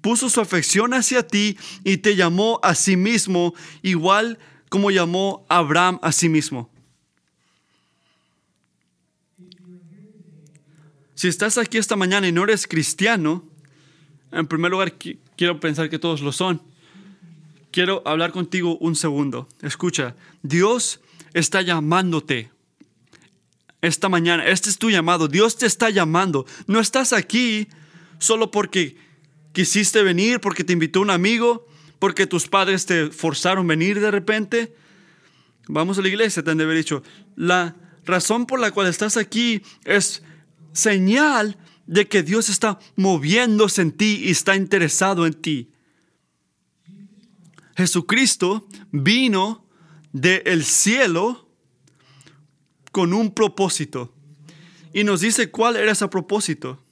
puso 0.00 0.28
su 0.28 0.40
afección 0.40 0.94
hacia 0.94 1.26
ti 1.26 1.56
y 1.84 1.98
te 1.98 2.16
llamó 2.16 2.60
a 2.62 2.74
sí 2.74 2.96
mismo, 2.96 3.54
igual 3.82 4.38
como 4.68 4.90
llamó 4.90 5.46
a 5.48 5.58
Abraham 5.58 5.98
a 6.02 6.12
sí 6.12 6.28
mismo. 6.28 6.70
Si 11.16 11.28
estás 11.28 11.56
aquí 11.56 11.78
esta 11.78 11.96
mañana 11.96 12.28
y 12.28 12.32
no 12.32 12.44
eres 12.44 12.66
cristiano, 12.66 13.42
en 14.32 14.46
primer 14.46 14.70
lugar 14.70 14.92
quiero 15.34 15.58
pensar 15.58 15.88
que 15.88 15.98
todos 15.98 16.20
lo 16.20 16.30
son. 16.30 16.60
Quiero 17.70 18.02
hablar 18.04 18.32
contigo 18.32 18.76
un 18.76 18.94
segundo. 18.94 19.48
Escucha, 19.62 20.14
Dios 20.42 21.00
está 21.32 21.62
llamándote 21.62 22.50
esta 23.80 24.10
mañana. 24.10 24.44
Este 24.44 24.68
es 24.68 24.76
tu 24.76 24.90
llamado. 24.90 25.26
Dios 25.26 25.56
te 25.56 25.64
está 25.64 25.88
llamando. 25.88 26.44
No 26.66 26.80
estás 26.80 27.14
aquí 27.14 27.66
solo 28.18 28.50
porque 28.50 28.98
quisiste 29.54 30.02
venir, 30.02 30.38
porque 30.40 30.64
te 30.64 30.74
invitó 30.74 31.00
un 31.00 31.10
amigo, 31.10 31.66
porque 31.98 32.26
tus 32.26 32.46
padres 32.46 32.84
te 32.84 33.08
forzaron 33.08 33.64
a 33.64 33.68
venir 33.68 34.00
de 34.00 34.10
repente. 34.10 34.76
Vamos 35.66 35.98
a 35.98 36.02
la 36.02 36.08
iglesia, 36.08 36.42
te 36.42 36.50
han 36.50 36.58
de 36.58 36.64
haber 36.64 36.76
dicho. 36.76 37.02
La 37.36 37.74
razón 38.04 38.44
por 38.44 38.60
la 38.60 38.70
cual 38.70 38.86
estás 38.86 39.16
aquí 39.16 39.62
es 39.86 40.22
señal 40.76 41.56
de 41.86 42.08
que 42.08 42.22
Dios 42.22 42.48
está 42.48 42.78
moviéndose 42.96 43.82
en 43.82 43.92
ti 43.92 44.22
y 44.24 44.30
está 44.30 44.56
interesado 44.56 45.26
en 45.26 45.34
ti. 45.34 45.70
Jesucristo 47.76 48.66
vino 48.90 49.64
del 50.12 50.64
cielo 50.64 51.48
con 52.90 53.12
un 53.12 53.34
propósito 53.34 54.12
y 54.92 55.04
nos 55.04 55.20
dice 55.20 55.50
cuál 55.50 55.76
era 55.76 55.92
ese 55.92 56.08
propósito. 56.08 56.82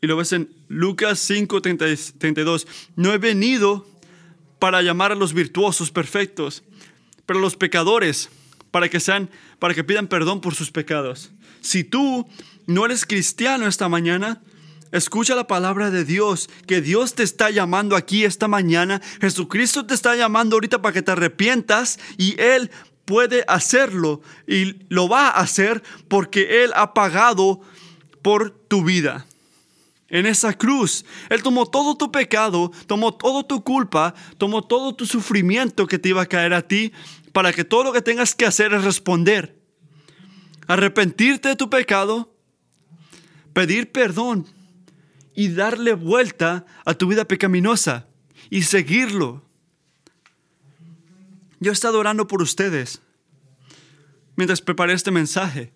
Y 0.00 0.06
lo 0.06 0.16
ves 0.16 0.32
en 0.32 0.54
Lucas 0.68 1.18
5, 1.20 1.62
32. 1.62 2.66
No 2.94 3.12
he 3.12 3.18
venido 3.18 3.86
para 4.58 4.82
llamar 4.82 5.12
a 5.12 5.16
los 5.16 5.32
virtuosos 5.32 5.90
perfectos, 5.90 6.62
pero 7.26 7.38
a 7.38 7.42
los 7.42 7.56
pecadores, 7.56 8.28
para 8.70 8.88
que 8.88 9.00
sean, 9.00 9.30
para 9.58 9.74
que 9.74 9.82
pidan 9.82 10.06
perdón 10.06 10.40
por 10.40 10.54
sus 10.54 10.70
pecados. 10.70 11.30
Si 11.68 11.84
tú 11.84 12.26
no 12.66 12.86
eres 12.86 13.04
cristiano 13.04 13.66
esta 13.66 13.90
mañana, 13.90 14.40
escucha 14.90 15.34
la 15.34 15.46
palabra 15.46 15.90
de 15.90 16.06
Dios, 16.06 16.48
que 16.66 16.80
Dios 16.80 17.12
te 17.12 17.22
está 17.22 17.50
llamando 17.50 17.94
aquí 17.94 18.24
esta 18.24 18.48
mañana. 18.48 19.02
Jesucristo 19.20 19.84
te 19.84 19.92
está 19.92 20.16
llamando 20.16 20.56
ahorita 20.56 20.80
para 20.80 20.94
que 20.94 21.02
te 21.02 21.10
arrepientas 21.10 21.98
y 22.16 22.40
Él 22.40 22.70
puede 23.04 23.44
hacerlo 23.48 24.22
y 24.46 24.76
lo 24.88 25.10
va 25.10 25.28
a 25.28 25.40
hacer 25.40 25.82
porque 26.08 26.64
Él 26.64 26.72
ha 26.74 26.94
pagado 26.94 27.60
por 28.22 28.50
tu 28.50 28.82
vida. 28.82 29.26
En 30.08 30.24
esa 30.24 30.54
cruz, 30.54 31.04
Él 31.28 31.42
tomó 31.42 31.66
todo 31.66 31.98
tu 31.98 32.10
pecado, 32.10 32.72
tomó 32.86 33.12
todo 33.12 33.44
tu 33.44 33.62
culpa, 33.62 34.14
tomó 34.38 34.62
todo 34.62 34.94
tu 34.94 35.04
sufrimiento 35.04 35.86
que 35.86 35.98
te 35.98 36.08
iba 36.08 36.22
a 36.22 36.26
caer 36.26 36.54
a 36.54 36.62
ti, 36.62 36.92
para 37.34 37.52
que 37.52 37.62
todo 37.62 37.84
lo 37.84 37.92
que 37.92 38.00
tengas 38.00 38.34
que 38.34 38.46
hacer 38.46 38.72
es 38.72 38.84
responder 38.84 39.57
arrepentirte 40.68 41.48
de 41.48 41.56
tu 41.56 41.68
pecado, 41.68 42.32
pedir 43.52 43.90
perdón 43.90 44.46
y 45.34 45.48
darle 45.48 45.94
vuelta 45.94 46.64
a 46.84 46.94
tu 46.94 47.08
vida 47.08 47.24
pecaminosa 47.24 48.06
y 48.50 48.62
seguirlo. 48.62 49.42
Yo 51.58 51.72
he 51.72 51.74
estado 51.74 51.98
orando 51.98 52.28
por 52.28 52.42
ustedes 52.42 53.00
mientras 54.36 54.60
preparé 54.60 54.92
este 54.92 55.10
mensaje. 55.10 55.72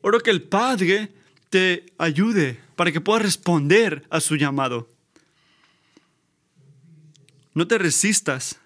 Oro 0.00 0.20
que 0.20 0.30
el 0.30 0.42
Padre 0.42 1.12
te 1.50 1.84
ayude 1.98 2.58
para 2.76 2.92
que 2.92 3.00
puedas 3.00 3.22
responder 3.22 4.06
a 4.08 4.20
su 4.20 4.36
llamado. 4.36 4.88
No 7.54 7.66
te 7.66 7.76
resistas. 7.76 8.58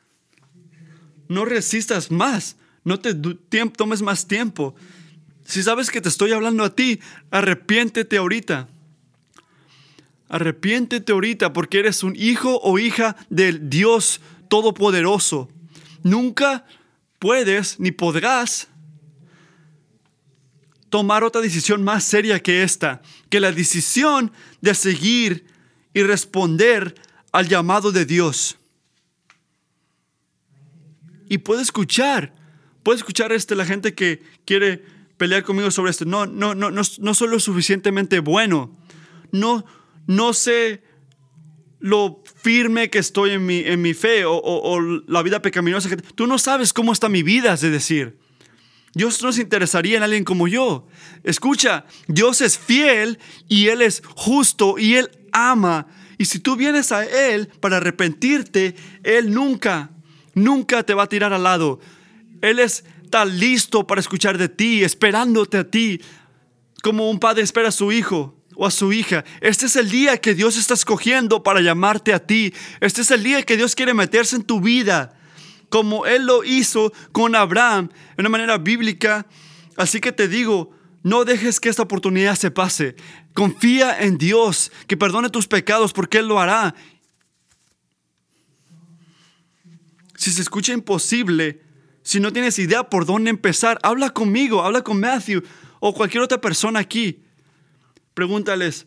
No 1.29 1.45
resistas 1.45 2.11
más. 2.11 2.57
No 2.85 3.01
te 3.01 3.15
tomes 3.15 4.03
más 4.03 4.29
tiempo. 4.29 4.77
Si 5.45 5.63
sabes 5.63 5.91
que 5.91 6.01
te 6.01 6.09
estoy 6.09 6.33
hablando 6.33 6.65
a 6.65 6.75
ti, 6.75 7.01
arrepiéntete 7.31 8.17
ahorita. 8.17 8.69
Arrepiéntete 10.29 11.13
ahorita 11.13 11.53
porque 11.53 11.81
eres 11.81 12.03
un 12.03 12.17
hijo 12.17 12.59
o 12.63 12.79
hija 12.79 13.17
del 13.29 13.69
Dios 13.69 14.21
Todopoderoso. 14.49 15.51
Nunca 16.03 16.65
puedes 17.19 17.79
ni 17.79 17.93
podrás 17.93 18.69
tomar 20.89 21.25
otra 21.25 21.41
decisión 21.41 21.83
más 21.83 22.05
seria 22.05 22.41
que 22.41 22.63
esta, 22.63 23.03
que 23.29 23.41
la 23.41 23.53
decisión 23.53 24.33
de 24.61 24.75
seguir 24.75 25.47
y 25.93 26.03
responder 26.03 26.95
al 27.33 27.49
llamado 27.49 27.93
de 27.93 28.05
Dios. 28.05 28.59
Y 31.29 31.39
puede 31.39 31.63
escuchar, 31.63 32.33
puede 32.83 32.99
escuchar 32.99 33.33
este, 33.33 33.57
la 33.57 33.65
gente 33.65 33.95
que 33.95 34.23
quiere 34.45 34.85
pelear 35.17 35.43
conmigo 35.43 35.71
sobre 35.71 35.91
esto. 35.91 36.05
No, 36.05 36.27
no, 36.27 36.55
no, 36.55 36.71
no, 36.71 36.83
no 37.01 37.15
soy 37.15 37.29
lo 37.29 37.41
suficientemente 37.41 38.21
bueno. 38.21 38.77
No, 39.33 39.65
no 40.07 40.33
sé 40.33 40.83
lo 41.81 42.23
firme 42.41 42.89
que 42.89 42.99
estoy 42.99 43.33
en 43.33 43.45
mi, 43.45 43.59
en 43.59 43.83
mi 43.83 43.93
fe 43.93 44.25
o, 44.27 44.81
la 45.07 45.23
vida 45.23 45.43
pecaminosa. 45.43 45.95
Tú 46.15 46.27
no 46.27 46.39
sabes 46.39 46.73
cómo 46.73 46.93
está 46.93 47.09
mi 47.09 47.23
vida, 47.23 47.53
es 47.53 47.61
decir. 47.61 48.17
Dios 48.95 49.23
no 49.23 49.33
se 49.33 49.43
interesaría 49.43 49.99
en 49.99 50.03
alguien 50.03 50.25
como 50.25 50.49
yo. 50.49 50.87
Escucha, 51.25 51.85
Dios 52.07 52.41
es 52.41 52.59
fiel 52.59 53.19
y 53.49 53.69
Él 53.69 53.83
es 53.83 54.03
justo 54.17 54.79
y 54.79 54.95
Él 54.95 55.11
ama. 55.33 55.89
Y 56.17 56.25
si 56.27 56.39
tú 56.39 56.57
vienes 56.57 56.91
a 56.91 57.05
Él 57.05 57.49
para 57.61 57.77
arrepentirte, 57.77 58.77
Él 59.03 59.35
nunca, 59.35 59.91
nunca 60.35 60.85
te 60.85 60.95
va 60.95 61.03
a 61.03 61.09
tirar 61.09 61.33
al 61.35 61.43
lado. 61.43 61.81
Él 62.41 62.61
es 62.61 62.85
está 63.05 63.25
listo 63.25 63.87
para 63.87 64.01
escuchar 64.01 64.39
de 64.39 64.49
ti, 64.49 64.83
esperándote 64.83 65.59
a 65.59 65.71
ti, 65.71 66.01
como 66.83 67.09
un 67.11 67.21
padre 67.21 67.43
espera 67.43 67.69
a 67.69 67.73
su 67.73 67.93
hijo. 67.93 68.37
o 68.57 68.67
a 68.67 68.71
su 68.71 68.93
hija, 68.93 69.25
este 69.41 69.67
es 69.67 69.75
el 69.75 69.91
día 69.91 70.17
que 70.19 70.33
Dios 70.33 70.57
está 70.57 70.75
escogiendo 70.75 71.43
para 71.43 71.61
llamarte 71.61 72.13
a 72.13 72.25
ti. 72.25 72.55
Este 72.81 73.01
es 73.01 73.11
el 73.11 73.25
día 73.25 73.43
que 73.43 73.57
Dios 73.57 73.75
quiere 73.75 73.95
meterse 73.95 74.37
en 74.37 74.45
tu 74.45 74.61
vida, 74.61 75.19
como 75.71 76.07
Él 76.07 76.25
lo 76.25 76.45
hizo 76.45 76.93
con 77.11 77.35
Abraham, 77.35 77.89
de 77.89 78.21
una 78.21 78.29
manera 78.29 78.57
bíblica. 78.59 79.27
Así 79.77 79.99
que 79.99 80.13
te 80.13 80.29
digo, 80.29 80.71
no 81.03 81.25
dejes 81.25 81.59
que 81.59 81.69
esta 81.69 81.83
oportunidad 81.83 82.37
se 82.37 82.53
pase. 82.53 82.95
Confía 83.33 83.99
en 83.99 84.19
Dios, 84.19 84.71
que 84.87 84.97
perdone 84.97 85.31
tus 85.31 85.49
pecados 85.49 85.93
porque 85.93 86.19
Él 86.19 86.29
lo 86.29 86.39
hará. 86.39 86.77
Si 90.15 90.31
se 90.31 90.43
escucha 90.43 90.73
imposible, 90.73 91.64
si 92.05 92.21
no 92.21 92.33
tienes 92.33 92.59
idea 92.59 92.85
por 92.85 93.07
dónde 93.07 93.31
empezar, 93.31 93.79
habla 93.83 94.11
conmigo, 94.11 94.63
habla 94.63 94.83
con 94.83 95.01
Matthew 95.01 95.43
o 95.81 95.95
cualquier 95.95 96.23
otra 96.23 96.39
persona 96.39 96.79
aquí. 96.79 97.25
Pregúntales, 98.13 98.87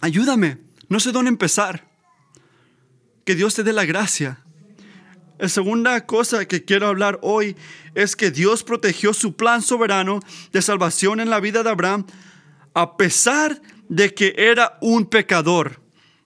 ayúdame, 0.00 0.58
no 0.88 0.98
sé 0.98 1.12
dónde 1.12 1.28
empezar. 1.28 1.88
Que 3.24 3.36
Dios 3.36 3.54
te 3.54 3.62
dé 3.62 3.72
la 3.72 3.84
gracia. 3.84 4.40
La 5.38 5.48
segunda 5.48 6.04
cosa 6.04 6.44
que 6.46 6.64
quiero 6.64 6.88
hablar 6.88 7.20
hoy 7.22 7.56
es 7.94 8.16
que 8.16 8.32
Dios 8.32 8.64
protegió 8.64 9.14
su 9.14 9.36
plan 9.36 9.62
soberano 9.62 10.18
de 10.52 10.62
salvación 10.62 11.20
en 11.20 11.30
la 11.30 11.38
vida 11.38 11.62
de 11.62 11.70
Abraham 11.70 12.06
a 12.74 12.96
pesar 12.96 13.62
de 13.88 14.14
que 14.14 14.34
era 14.36 14.78
un 14.80 15.06
pecador. 15.06 15.80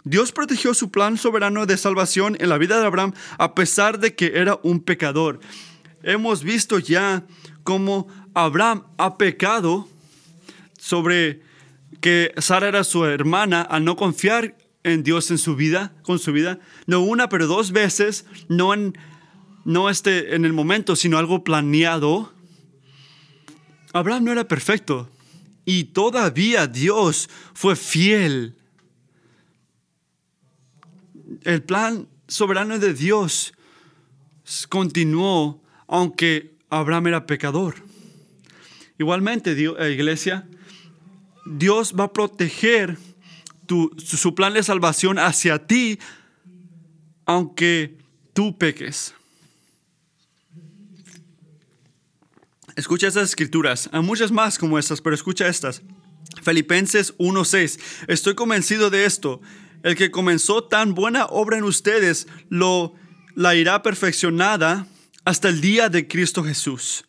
Dios 0.05 0.33
protegió 0.33 0.73
su 0.73 0.91
plan 0.91 1.19
soberano 1.19 1.67
de 1.67 1.77
salvación 1.77 2.37
en 2.41 2.49
la 2.49 2.59
vida 2.59 2.81
de 2.81 2.87
Abraham 2.87 3.13
a 3.39 3.55
pesar 3.55 3.99
de 3.99 4.15
que 4.15 4.33
era 4.37 4.59
un 4.63 4.81
pecador. 4.81 5.41
Hemos 6.07 6.45
visto 6.45 6.79
ya 6.79 7.27
cómo 7.65 8.07
Abraham 8.33 8.85
ha 8.97 9.19
pecado 9.19 9.89
sobre 10.79 11.43
que 12.01 12.33
Sara 12.39 12.69
era 12.69 12.85
su 12.85 13.05
hermana 13.05 13.61
al 13.61 13.85
no 13.85 13.97
confiar 13.97 14.57
en 14.85 15.03
Dios 15.03 15.33
en 15.33 15.39
su 15.39 15.57
vida, 15.57 15.97
con 16.03 16.21
su 16.21 16.33
vida, 16.33 16.61
no 16.87 17.01
una, 17.01 17.29
pero 17.29 17.49
dos 17.49 17.73
veces, 17.73 18.25
no 18.49 18.73
en, 18.73 18.97
no 19.65 19.91
este, 19.91 20.37
en 20.37 20.45
el 20.45 20.53
momento, 20.53 20.95
sino 20.95 21.19
algo 21.19 21.43
planeado. 21.43 22.33
Abraham 23.93 24.27
no 24.27 24.31
era 24.31 24.47
perfecto 24.47 25.11
y 25.65 25.87
todavía 25.87 26.69
Dios 26.69 27.29
fue 27.53 27.75
fiel. 27.75 28.55
El 31.43 31.65
plan 31.65 32.07
soberano 32.29 32.79
de 32.79 32.95
Dios 32.95 33.55
continuó 34.69 35.66
aunque 35.89 36.57
Abraham 36.71 37.09
era 37.09 37.27
pecador. 37.27 37.77
Igualmente, 38.99 39.53
eh, 39.53 39.93
iglesia, 39.93 40.49
Dios 41.45 41.95
va 41.99 42.05
a 42.05 42.13
proteger 42.13 42.99
su 43.99 44.35
plan 44.35 44.55
de 44.55 44.63
salvación 44.63 45.19
hacia 45.19 45.67
ti, 45.67 45.99
aunque 47.25 47.99
tú 48.33 48.57
peques. 48.57 49.15
Escucha 52.77 53.09
estas 53.09 53.31
escrituras. 53.31 53.89
Hay 53.93 54.03
muchas 54.03 54.31
más 54.31 54.59
como 54.59 54.79
estas, 54.79 55.01
pero 55.01 55.15
escucha 55.15 55.49
estas. 55.49 55.83
Filipenses 56.43 57.15
1:6. 57.19 57.79
Estoy 58.07 58.35
convencido 58.35 58.91
de 58.91 59.05
esto. 59.07 59.41
El 59.83 59.97
que 59.97 60.11
comenzó 60.11 60.65
tan 60.65 60.95
buena 60.95 61.27
obra 61.27 61.59
en 61.59 61.65
ustedes 61.65 62.27
lo 62.49 62.95
la 63.35 63.55
irá 63.55 63.83
perfeccionada 63.83 64.87
hasta 65.27 65.49
el 65.49 65.61
día 65.61 65.89
de 65.89 66.07
Cristo 66.07 66.45
Jesús. 66.45 67.05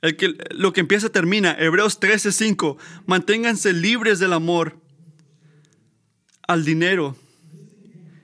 El 0.00 0.16
que, 0.16 0.34
lo 0.50 0.72
que 0.72 0.80
empieza 0.80 1.10
termina. 1.10 1.54
Hebreos 1.58 2.00
13:5. 2.00 2.78
Manténganse 3.04 3.74
libres 3.74 4.18
del 4.18 4.32
amor 4.32 4.80
al 6.48 6.64
dinero. 6.64 7.16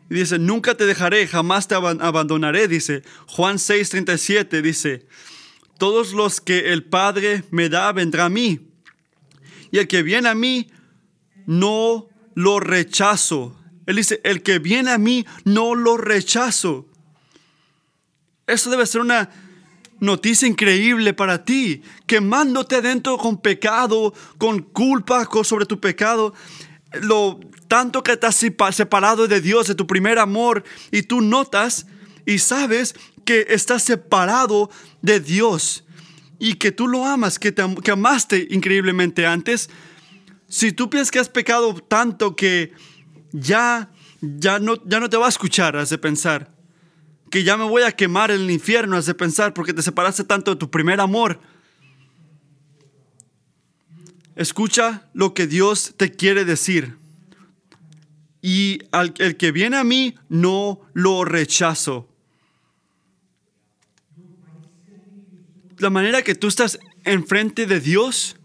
Y 0.08 0.14
dice, 0.14 0.38
nunca 0.38 0.74
te 0.74 0.86
dejaré, 0.86 1.26
jamás 1.28 1.68
te 1.68 1.74
abandonaré, 1.74 2.66
dice. 2.66 3.02
Juan 3.26 3.56
6:37 3.56 4.62
dice, 4.62 5.06
todos 5.76 6.14
los 6.14 6.40
que 6.40 6.72
el 6.72 6.82
Padre 6.82 7.44
me 7.50 7.68
da 7.68 7.92
vendrá 7.92 8.24
a 8.24 8.30
mí. 8.30 8.70
Y 9.70 9.78
el 9.78 9.86
que 9.86 10.02
viene 10.02 10.30
a 10.30 10.34
mí, 10.34 10.70
no 11.44 12.08
lo 12.34 12.58
rechazo. 12.58 13.60
Él 13.84 13.96
dice, 13.96 14.22
el 14.24 14.42
que 14.42 14.60
viene 14.60 14.92
a 14.92 14.98
mí, 14.98 15.26
no 15.44 15.74
lo 15.74 15.98
rechazo. 15.98 16.88
Eso 18.46 18.70
debe 18.70 18.86
ser 18.86 19.00
una 19.00 19.30
noticia 19.98 20.46
increíble 20.46 21.14
para 21.14 21.44
ti, 21.44 21.82
quemándote 22.06 22.82
dentro 22.82 23.16
con 23.18 23.38
pecado, 23.40 24.12
con 24.38 24.60
culpa 24.60 25.28
sobre 25.42 25.66
tu 25.66 25.80
pecado, 25.80 26.34
lo 27.02 27.40
tanto 27.68 28.02
que 28.02 28.18
has 28.20 28.36
separado 28.76 29.26
de 29.26 29.40
Dios, 29.40 29.66
de 29.66 29.74
tu 29.74 29.86
primer 29.86 30.18
amor, 30.18 30.64
y 30.90 31.02
tú 31.02 31.20
notas 31.20 31.86
y 32.24 32.38
sabes 32.38 32.94
que 33.24 33.46
estás 33.50 33.82
separado 33.82 34.70
de 35.02 35.20
Dios 35.20 35.84
y 36.38 36.54
que 36.54 36.72
tú 36.72 36.86
lo 36.86 37.04
amas, 37.04 37.38
que, 37.38 37.52
te, 37.52 37.62
amaste 37.90 38.46
increíblemente 38.50 39.26
antes. 39.26 39.70
Si 40.48 40.72
tú 40.72 40.90
piensas 40.90 41.10
que 41.10 41.18
has 41.18 41.28
pecado 41.28 41.74
tanto 41.74 42.36
que 42.36 42.72
ya, 43.32 43.90
ya, 44.20 44.58
no, 44.58 44.76
ya 44.84 45.00
no 45.00 45.08
te 45.10 45.16
va 45.16 45.26
a 45.26 45.30
escuchar, 45.30 45.76
has 45.76 45.90
de 45.90 45.98
pensar 45.98 46.55
ya 47.44 47.56
me 47.56 47.64
voy 47.64 47.82
a 47.82 47.92
quemar 47.92 48.30
en 48.30 48.42
el 48.42 48.50
infierno, 48.50 48.96
has 48.96 49.06
de 49.06 49.14
pensar, 49.14 49.52
porque 49.52 49.74
te 49.74 49.82
separaste 49.82 50.24
tanto 50.24 50.52
de 50.52 50.56
tu 50.56 50.70
primer 50.70 51.00
amor. 51.00 51.40
Escucha 54.34 55.08
lo 55.14 55.34
que 55.34 55.46
Dios 55.46 55.94
te 55.96 56.12
quiere 56.12 56.44
decir. 56.44 56.96
Y 58.42 58.80
al, 58.92 59.14
el 59.18 59.36
que 59.36 59.50
viene 59.50 59.76
a 59.76 59.84
mí, 59.84 60.14
no 60.28 60.80
lo 60.92 61.24
rechazo. 61.24 62.08
La 65.78 65.90
manera 65.90 66.22
que 66.22 66.34
tú 66.34 66.46
estás 66.48 66.78
enfrente 67.04 67.66
de 67.66 67.80
Dios 67.80 68.36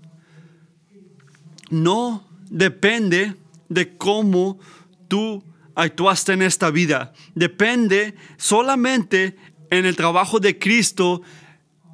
no 1.69 2.27
depende 2.49 3.35
de 3.69 3.97
cómo 3.97 4.59
tú 5.07 5.43
actuaste 5.75 6.33
en 6.33 6.41
esta 6.41 6.71
vida. 6.71 7.13
Depende 7.35 8.15
solamente 8.37 9.35
en 9.69 9.85
el 9.85 9.95
trabajo 9.95 10.39
de 10.39 10.59
Cristo 10.59 11.21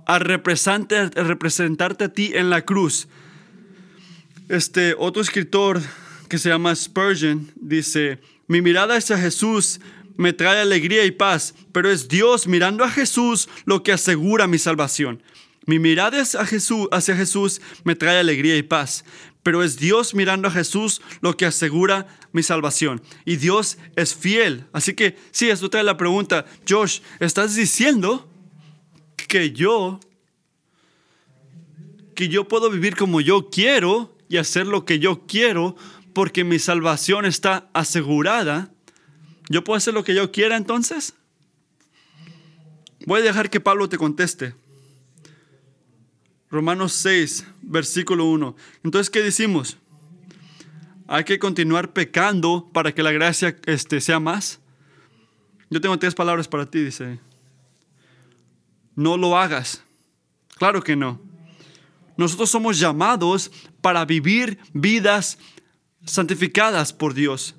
a 0.06 0.20
representarte 0.20 2.04
a 2.04 2.10
ti 2.10 2.32
en 2.34 2.50
la 2.50 2.64
cruz. 2.64 3.08
Este 4.50 4.96
otro 4.98 5.22
escritor 5.22 5.82
que 6.30 6.38
se 6.38 6.50
llama 6.50 6.76
Spurgeon 6.76 7.52
dice, 7.56 8.20
mi 8.48 8.62
mirada 8.62 8.96
hacia 8.96 9.18
Jesús 9.18 9.80
me 10.16 10.34
trae 10.34 10.62
alegría 10.62 11.06
y 11.06 11.12
paz, 11.12 11.54
pero 11.72 11.92
es 11.92 12.08
Dios 12.08 12.48
mirando 12.48 12.84
a 12.84 12.90
Jesús 12.90 13.50
lo 13.66 13.84
que 13.84 13.92
asegura 13.92 14.48
mi 14.48 14.58
salvación. 14.58 15.22
Mi 15.66 15.80
mirada 15.80 16.22
hacia 16.22 16.46
Jesús, 16.46 16.88
hacia 16.92 17.16
Jesús 17.16 17.62
me 17.84 17.96
trae 17.96 18.18
alegría 18.18 18.56
y 18.56 18.64
paz, 18.64 19.04
pero 19.48 19.64
es 19.64 19.78
Dios 19.78 20.14
mirando 20.14 20.50
a 20.50 20.52
Jesús 20.52 21.02
lo 21.22 21.38
que 21.38 21.46
asegura 21.46 22.06
mi 22.34 22.44
salvación. 22.44 23.02
Y 23.24 23.38
Dios 23.38 23.78
es 23.96 24.14
fiel. 24.14 24.66
Así 24.74 24.94
que 24.94 25.16
sí, 25.32 25.50
esto 25.50 25.70
trae 25.70 25.86
la 25.86 25.96
pregunta, 25.96 26.46
Josh, 26.68 27.00
¿estás 27.22 27.56
diciendo 27.56 28.30
que 29.16 29.54
yo, 29.54 30.02
que 32.14 32.28
yo 32.28 32.46
puedo 32.50 32.70
vivir 32.70 32.98
como 32.98 33.22
yo 33.22 33.50
quiero 33.50 34.18
y 34.28 34.36
hacer 34.36 34.68
lo 34.68 34.84
que 34.84 35.00
yo 35.00 35.26
quiero 35.28 35.78
porque 36.12 36.44
mi 36.44 36.60
salvación 36.60 37.26
está 37.26 37.70
asegurada? 37.72 38.70
¿Yo 39.48 39.64
puedo 39.64 39.78
hacer 39.78 39.94
lo 39.94 40.04
que 40.04 40.14
yo 40.14 40.30
quiera 40.30 40.58
entonces? 40.58 41.14
Voy 43.06 43.22
a 43.22 43.24
dejar 43.24 43.50
que 43.50 43.62
Pablo 43.62 43.88
te 43.88 43.98
conteste. 43.98 44.56
Romanos 46.50 46.94
6, 46.94 47.46
versículo 47.62 48.26
1. 48.26 48.56
Entonces, 48.84 49.10
¿qué 49.10 49.22
decimos? 49.22 49.78
Hay 51.08 51.24
que 51.24 51.40
continuar 51.40 51.92
pecando 51.92 52.70
para 52.74 52.94
que 52.94 53.04
la 53.04 53.12
gracia 53.12 53.56
este, 53.66 54.00
sea 54.00 54.20
más. 54.20 54.60
Yo 55.70 55.82
tengo 55.82 55.98
tres 56.00 56.16
palabras 56.16 56.48
para 56.48 56.66
ti, 56.66 56.84
dice. 56.84 57.20
No 58.96 59.18
lo 59.18 59.38
hagas. 59.38 59.84
Claro 60.58 60.82
que 60.82 60.96
no. 60.96 61.20
Nosotros 62.16 62.50
somos 62.50 62.80
llamados 62.80 63.52
para 63.82 64.04
vivir 64.06 64.58
vidas 64.74 65.38
santificadas 66.04 66.94
por 66.94 67.14
Dios, 67.14 67.56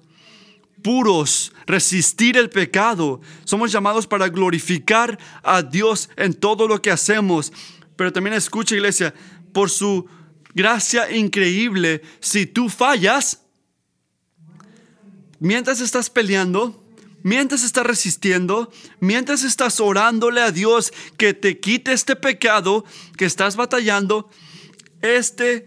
puros, 0.82 1.52
resistir 1.66 2.36
el 2.36 2.50
pecado. 2.50 3.20
Somos 3.44 3.70
llamados 3.70 4.06
para 4.06 4.28
glorificar 4.28 5.18
a 5.42 5.62
Dios 5.62 6.10
en 6.16 6.34
todo 6.34 6.66
lo 6.66 6.82
que 6.82 6.90
hacemos 6.90 7.52
pero 7.98 8.12
también 8.12 8.34
escucha 8.34 8.76
iglesia, 8.76 9.12
por 9.52 9.70
su 9.70 10.06
gracia 10.54 11.10
increíble, 11.10 12.00
si 12.20 12.46
tú 12.46 12.68
fallas, 12.68 13.42
mientras 15.40 15.80
estás 15.80 16.08
peleando, 16.08 16.80
mientras 17.24 17.64
estás 17.64 17.84
resistiendo, 17.84 18.70
mientras 19.00 19.42
estás 19.42 19.80
orándole 19.80 20.40
a 20.40 20.52
Dios 20.52 20.92
que 21.16 21.34
te 21.34 21.58
quite 21.58 21.92
este 21.92 22.14
pecado 22.14 22.84
que 23.16 23.24
estás 23.24 23.56
batallando, 23.56 24.30
este 25.02 25.66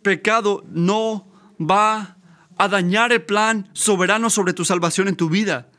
pecado 0.00 0.64
no 0.70 1.30
va 1.60 2.16
a 2.56 2.68
dañar 2.68 3.12
el 3.12 3.24
plan 3.24 3.68
soberano 3.74 4.30
sobre 4.30 4.54
tu 4.54 4.64
salvación 4.64 5.06
en 5.08 5.16
tu 5.16 5.28
vida. 5.28 5.70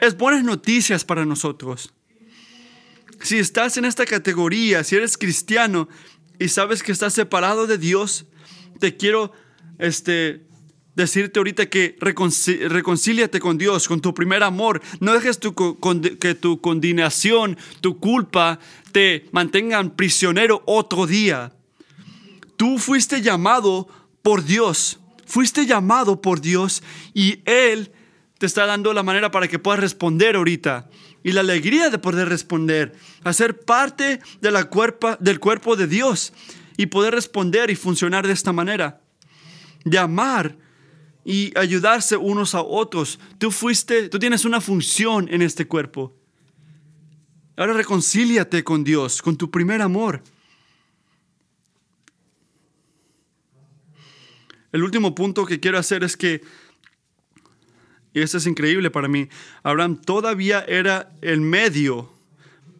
Es 0.00 0.16
buenas 0.16 0.42
noticias 0.42 1.04
para 1.04 1.24
nosotros. 1.24 1.94
Si 3.22 3.38
estás 3.38 3.76
en 3.76 3.84
esta 3.84 4.06
categoría, 4.06 4.84
si 4.84 4.96
eres 4.96 5.16
cristiano 5.16 5.88
y 6.38 6.48
sabes 6.48 6.82
que 6.82 6.92
estás 6.92 7.14
separado 7.14 7.66
de 7.66 7.78
Dios, 7.78 8.26
te 8.80 8.96
quiero 8.96 9.32
este, 9.78 10.46
decirte 10.94 11.40
ahorita 11.40 11.66
que 11.66 11.96
reconcíliate 12.00 13.40
con 13.40 13.58
Dios, 13.58 13.88
con 13.88 14.00
tu 14.00 14.14
primer 14.14 14.42
amor. 14.42 14.80
No 15.00 15.12
dejes 15.12 15.38
que 15.38 16.34
tu 16.34 16.60
condenación, 16.60 17.58
tu 17.80 17.98
culpa, 17.98 18.58
te 18.92 19.26
mantengan 19.32 19.90
prisionero 19.90 20.62
otro 20.66 21.06
día. 21.06 21.52
Tú 22.56 22.78
fuiste 22.78 23.20
llamado 23.20 23.88
por 24.22 24.44
Dios. 24.44 25.00
Fuiste 25.26 25.66
llamado 25.66 26.20
por 26.20 26.40
Dios 26.40 26.82
y 27.14 27.40
Él 27.44 27.92
te 28.38 28.46
está 28.46 28.66
dando 28.66 28.92
la 28.92 29.02
manera 29.02 29.30
para 29.30 29.48
que 29.48 29.58
puedas 29.58 29.80
responder 29.80 30.36
ahorita. 30.36 30.88
Y 31.24 31.32
la 31.32 31.40
alegría 31.40 31.90
de 31.90 31.98
poder 31.98 32.28
responder, 32.28 32.94
hacer 33.24 33.58
parte 33.58 34.20
de 34.40 34.50
la 34.52 34.64
cuerpa, 34.64 35.16
del 35.20 35.40
cuerpo 35.40 35.74
de 35.74 35.88
Dios 35.88 36.32
y 36.76 36.86
poder 36.86 37.14
responder 37.14 37.70
y 37.70 37.74
funcionar 37.74 38.26
de 38.26 38.32
esta 38.32 38.52
manera. 38.52 39.00
De 39.84 39.98
amar 39.98 40.56
y 41.24 41.56
ayudarse 41.58 42.16
unos 42.16 42.54
a 42.54 42.62
otros. 42.62 43.18
Tú 43.38 43.50
fuiste, 43.50 44.08
tú 44.08 44.18
tienes 44.18 44.44
una 44.44 44.60
función 44.60 45.28
en 45.32 45.42
este 45.42 45.66
cuerpo. 45.66 46.14
Ahora 47.56 47.72
reconcíliate 47.72 48.62
con 48.62 48.84
Dios, 48.84 49.22
con 49.22 49.36
tu 49.36 49.50
primer 49.50 49.80
amor. 49.80 50.22
El 54.72 54.82
último 54.82 55.14
punto 55.14 55.46
que 55.46 55.60
quiero 55.60 55.78
hacer 55.78 56.02
es 56.02 56.16
que, 56.16 56.42
y 58.14 58.20
esto 58.20 58.38
es 58.38 58.46
increíble 58.46 58.90
para 58.90 59.08
mí, 59.08 59.28
Abraham 59.64 60.00
todavía 60.00 60.64
era 60.66 61.10
el 61.20 61.40
medio 61.40 62.12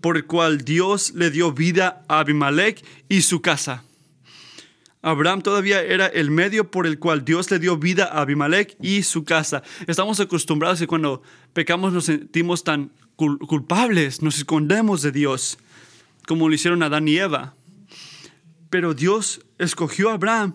por 0.01 0.17
el 0.17 0.27
cual 0.27 0.65
Dios 0.65 1.13
le 1.15 1.31
dio 1.31 1.53
vida 1.53 2.05
a 2.09 2.21
Abimelech 2.21 2.85
y 3.09 3.23
su 3.23 3.43
casa. 3.43 3.85
Abraham 5.03 5.43
todavía 5.43 5.83
era 5.83 6.07
el 6.07 6.31
medio 6.31 6.71
por 6.71 6.87
el 6.87 6.99
cual 6.99 7.25
Dios 7.25 7.51
le 7.51 7.59
dio 7.59 7.77
vida 7.77 8.05
a 8.05 8.21
Abimelech 8.21 8.77
y 8.81 9.03
su 9.03 9.25
casa. 9.25 9.63
Estamos 9.87 10.21
acostumbrados 10.21 10.79
que 10.79 10.87
cuando 10.87 11.23
pecamos 11.53 11.93
nos 11.93 12.07
sentimos 12.07 12.65
tan 12.65 12.91
culpables, 13.17 14.23
nos 14.23 14.39
escondemos 14.39 15.03
de 15.03 15.13
Dios, 15.13 15.59
como 16.27 16.49
lo 16.49 16.55
hicieron 16.55 16.83
Adán 16.83 17.07
y 17.09 17.19
Eva. 17.19 17.55
Pero 18.71 18.95
Dios 18.95 19.43
escogió 19.59 20.11
a 20.11 20.15
Abraham 20.15 20.55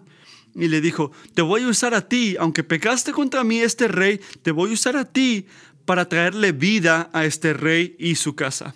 y 0.56 0.68
le 0.68 0.82
dijo, 0.82 1.12
te 1.34 1.42
voy 1.42 1.64
a 1.64 1.68
usar 1.68 1.94
a 1.94 2.08
ti, 2.08 2.36
aunque 2.40 2.64
pecaste 2.64 3.12
contra 3.12 3.44
mí 3.44 3.60
este 3.60 3.88
rey, 3.88 4.20
te 4.42 4.52
voy 4.52 4.72
a 4.72 4.74
usar 4.74 4.98
a 4.98 5.06
ti 5.06 5.48
para 5.86 6.08
traerle 6.08 6.52
vida 6.52 7.10
a 7.14 7.26
este 7.26 7.54
rey 7.54 7.96
y 8.00 8.16
su 8.16 8.36
casa. 8.36 8.76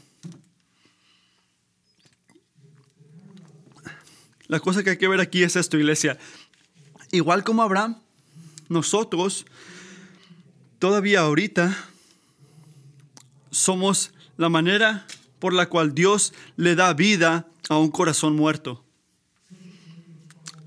La 4.48 4.60
cosa 4.60 4.84
que 4.84 4.92
hay 4.92 4.98
que 4.98 5.08
ver 5.08 5.20
aquí 5.20 5.44
es 5.44 5.56
esto, 5.56 5.78
iglesia. 5.78 6.18
Igual 7.12 7.44
como 7.44 7.64
Abraham, 7.64 8.00
nosotros 8.70 9.46
todavía 10.80 11.22
ahorita 11.22 11.76
somos 13.52 14.12
la 14.38 14.50
manera 14.50 15.06
por 15.40 15.54
la 15.54 15.70
cual 15.70 15.94
Dios 15.94 16.34
le 16.56 16.76
da 16.76 16.94
vida 16.94 17.48
a 17.70 17.78
un 17.78 17.90
corazón 17.90 18.36
muerto. 18.36 18.83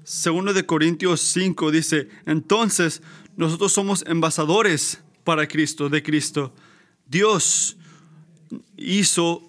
Segundo 0.07 0.55
de 0.55 0.65
Corintios 0.65 1.21
5 1.21 1.73
dice, 1.73 2.09
entonces 2.27 3.03
nosotros 3.37 3.73
somos 3.73 4.05
embajadores 4.07 5.01
para 5.25 5.49
Cristo, 5.49 5.89
de 5.89 6.01
Cristo. 6.05 6.55
Dios 7.09 7.77
hizo 8.77 9.43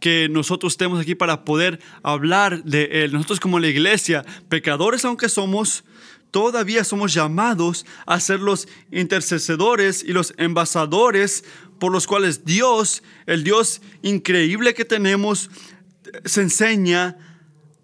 que 0.00 0.30
nosotros 0.30 0.72
estemos 0.72 0.98
aquí 0.98 1.14
para 1.14 1.44
poder 1.44 1.80
hablar 2.02 2.64
de 2.64 3.04
Él. 3.04 3.12
Nosotros 3.12 3.40
como 3.40 3.60
la 3.60 3.68
iglesia, 3.68 4.24
pecadores 4.48 5.04
aunque 5.04 5.28
somos, 5.28 5.84
todavía 6.30 6.82
somos 6.82 7.12
llamados 7.12 7.84
a 8.06 8.20
ser 8.20 8.40
los 8.40 8.68
intercesores 8.90 10.02
y 10.02 10.14
los 10.14 10.32
embajadores 10.38 11.44
por 11.78 11.92
los 11.92 12.06
cuales 12.06 12.46
Dios, 12.46 13.02
el 13.26 13.44
Dios 13.44 13.82
increíble 14.00 14.72
que 14.72 14.86
tenemos, 14.86 15.50
se 16.24 16.40
enseña 16.40 17.18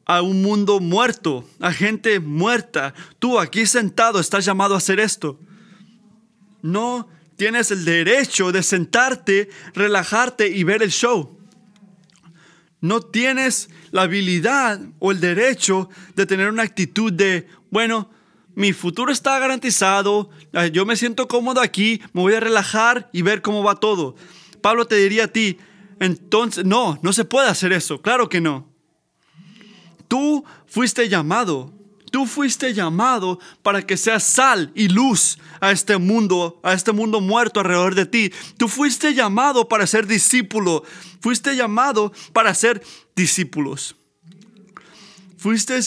a 0.07 0.23
un 0.23 0.43
mundo 0.43 0.81
muerto, 0.81 1.49
a 1.61 1.73
gente 1.73 2.21
muerta. 2.21 2.95
Tú 3.19 3.39
aquí 3.39 3.67
sentado 3.67 4.21
estás 4.21 4.45
llamado 4.45 4.75
a 4.75 4.79
hacer 4.79 5.01
esto. 5.01 5.39
No 6.63 7.09
tienes 7.37 7.71
el 7.71 7.85
derecho 7.85 8.53
de 8.53 8.63
sentarte, 8.63 9.49
relajarte 9.75 10.49
y 10.49 10.65
ver 10.65 10.83
el 10.83 10.91
show. 10.91 11.39
No 12.81 13.01
tienes 13.01 13.71
la 13.93 14.03
habilidad 14.03 14.81
o 14.99 15.11
el 15.11 15.21
derecho 15.21 15.89
de 16.17 16.27
tener 16.27 16.51
una 16.51 16.65
actitud 16.65 17.13
de, 17.13 17.49
bueno, 17.71 18.11
mi 18.55 18.73
futuro 18.73 19.11
está 19.11 19.39
garantizado, 19.39 20.31
yo 20.73 20.87
me 20.87 20.97
siento 20.97 21.27
cómodo 21.27 21.61
aquí, 21.61 22.01
me 22.13 22.21
voy 22.21 22.35
a 22.35 22.41
relajar 22.41 23.09
y 23.13 23.23
ver 23.23 23.43
cómo 23.43 23.65
va 23.65 23.81
todo. 23.81 24.17
Pablo 24.61 24.87
te 24.87 24.97
diría 24.97 25.25
a 25.25 25.29
ti, 25.29 25.59
entonces, 25.99 26.65
no, 26.65 26.99
no 27.03 27.13
se 27.13 27.25
puede 27.25 27.49
hacer 27.49 27.73
eso, 27.73 28.01
claro 28.01 28.29
que 28.29 28.41
no. 28.41 28.74
Tú 30.09 30.45
fuiste 30.67 31.09
llamado, 31.09 31.73
tú 32.11 32.27
fuiste 32.27 32.73
llamado 32.75 33.39
para 33.63 33.83
que 33.83 33.97
seas 33.97 34.23
sal 34.23 34.71
y 34.75 34.89
luz 34.89 35.39
a 35.61 35.73
este 35.73 35.97
mundo, 35.97 36.61
a 36.63 36.73
este 36.73 36.93
mundo 36.93 37.21
muerto 37.21 37.61
alrededor 37.61 37.95
de 37.95 38.07
ti. 38.07 38.33
Tú 38.57 38.69
fuiste 38.69 39.15
llamado 39.15 39.69
para 39.69 39.87
ser 39.87 40.07
discípulo, 40.07 40.85
fuiste 41.21 41.57
llamado 41.57 42.13
para 42.33 42.55
ser 42.55 42.83
discípulos. 43.17 43.97
Fuiste 45.37 45.79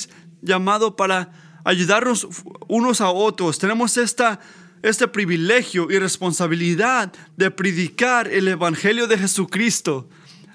llamado 0.41 0.95
para 0.95 1.32
ayudarnos 1.63 2.28
unos 2.68 3.01
a 3.01 3.09
otros. 3.09 3.57
Tenemos 3.57 3.97
esta 3.97 4.39
este 4.84 5.07
privilegio 5.07 5.89
y 5.89 5.99
responsabilidad 5.99 7.11
de 7.36 7.51
predicar 7.51 8.28
el 8.28 8.47
Evangelio 8.47 9.07
de 9.07 9.18
Jesucristo 9.18 10.09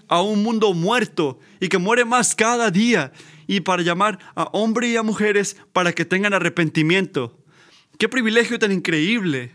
a 0.08 0.22
un 0.22 0.42
mundo 0.42 0.72
muerto 0.74 1.38
y 1.60 1.68
que 1.68 1.78
muere 1.78 2.04
más 2.04 2.34
cada 2.34 2.70
día 2.70 3.12
y 3.56 3.60
para 3.60 3.82
llamar 3.82 4.18
a 4.34 4.44
hombres 4.44 4.90
y 4.90 4.96
a 4.96 5.02
mujeres 5.02 5.58
para 5.74 5.92
que 5.92 6.06
tengan 6.06 6.32
arrepentimiento. 6.32 7.38
Qué 7.98 8.08
privilegio 8.08 8.58
tan 8.58 8.72
increíble. 8.72 9.52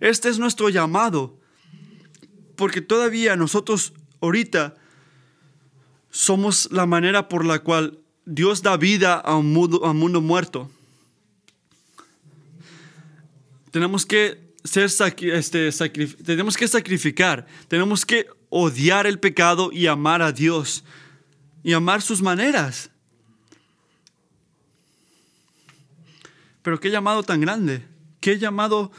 Este 0.00 0.28
es 0.28 0.38
nuestro 0.38 0.68
llamado, 0.68 1.38
porque 2.56 2.82
todavía 2.82 3.34
nosotros 3.36 3.94
ahorita 4.20 4.74
somos 6.10 6.68
la 6.72 6.84
manera 6.84 7.30
por 7.30 7.46
la 7.46 7.60
cual 7.60 8.00
Dios 8.26 8.62
da 8.62 8.76
vida 8.76 9.14
a 9.14 9.36
un 9.36 9.50
mundo, 9.54 10.20
muerto. 10.20 10.70
Tenemos 13.70 14.04
que 14.04 14.52
ser 14.62 14.84
este, 14.84 15.70
tenemos 16.22 16.58
que 16.58 16.68
sacrificar, 16.68 17.46
tenemos 17.68 18.04
que 18.04 18.26
odiar 18.50 19.06
el 19.06 19.18
pecado 19.18 19.70
y 19.72 19.86
amar 19.86 20.20
a 20.20 20.32
Dios 20.32 20.84
y 21.62 21.72
amar 21.72 22.02
sus 22.02 22.20
maneras. 22.20 22.91
Pero 26.62 26.80
qué 26.80 26.90
llamado 26.90 27.22
tan 27.22 27.40
grande, 27.40 27.84
qué 28.20 28.38
llamado 28.38 28.92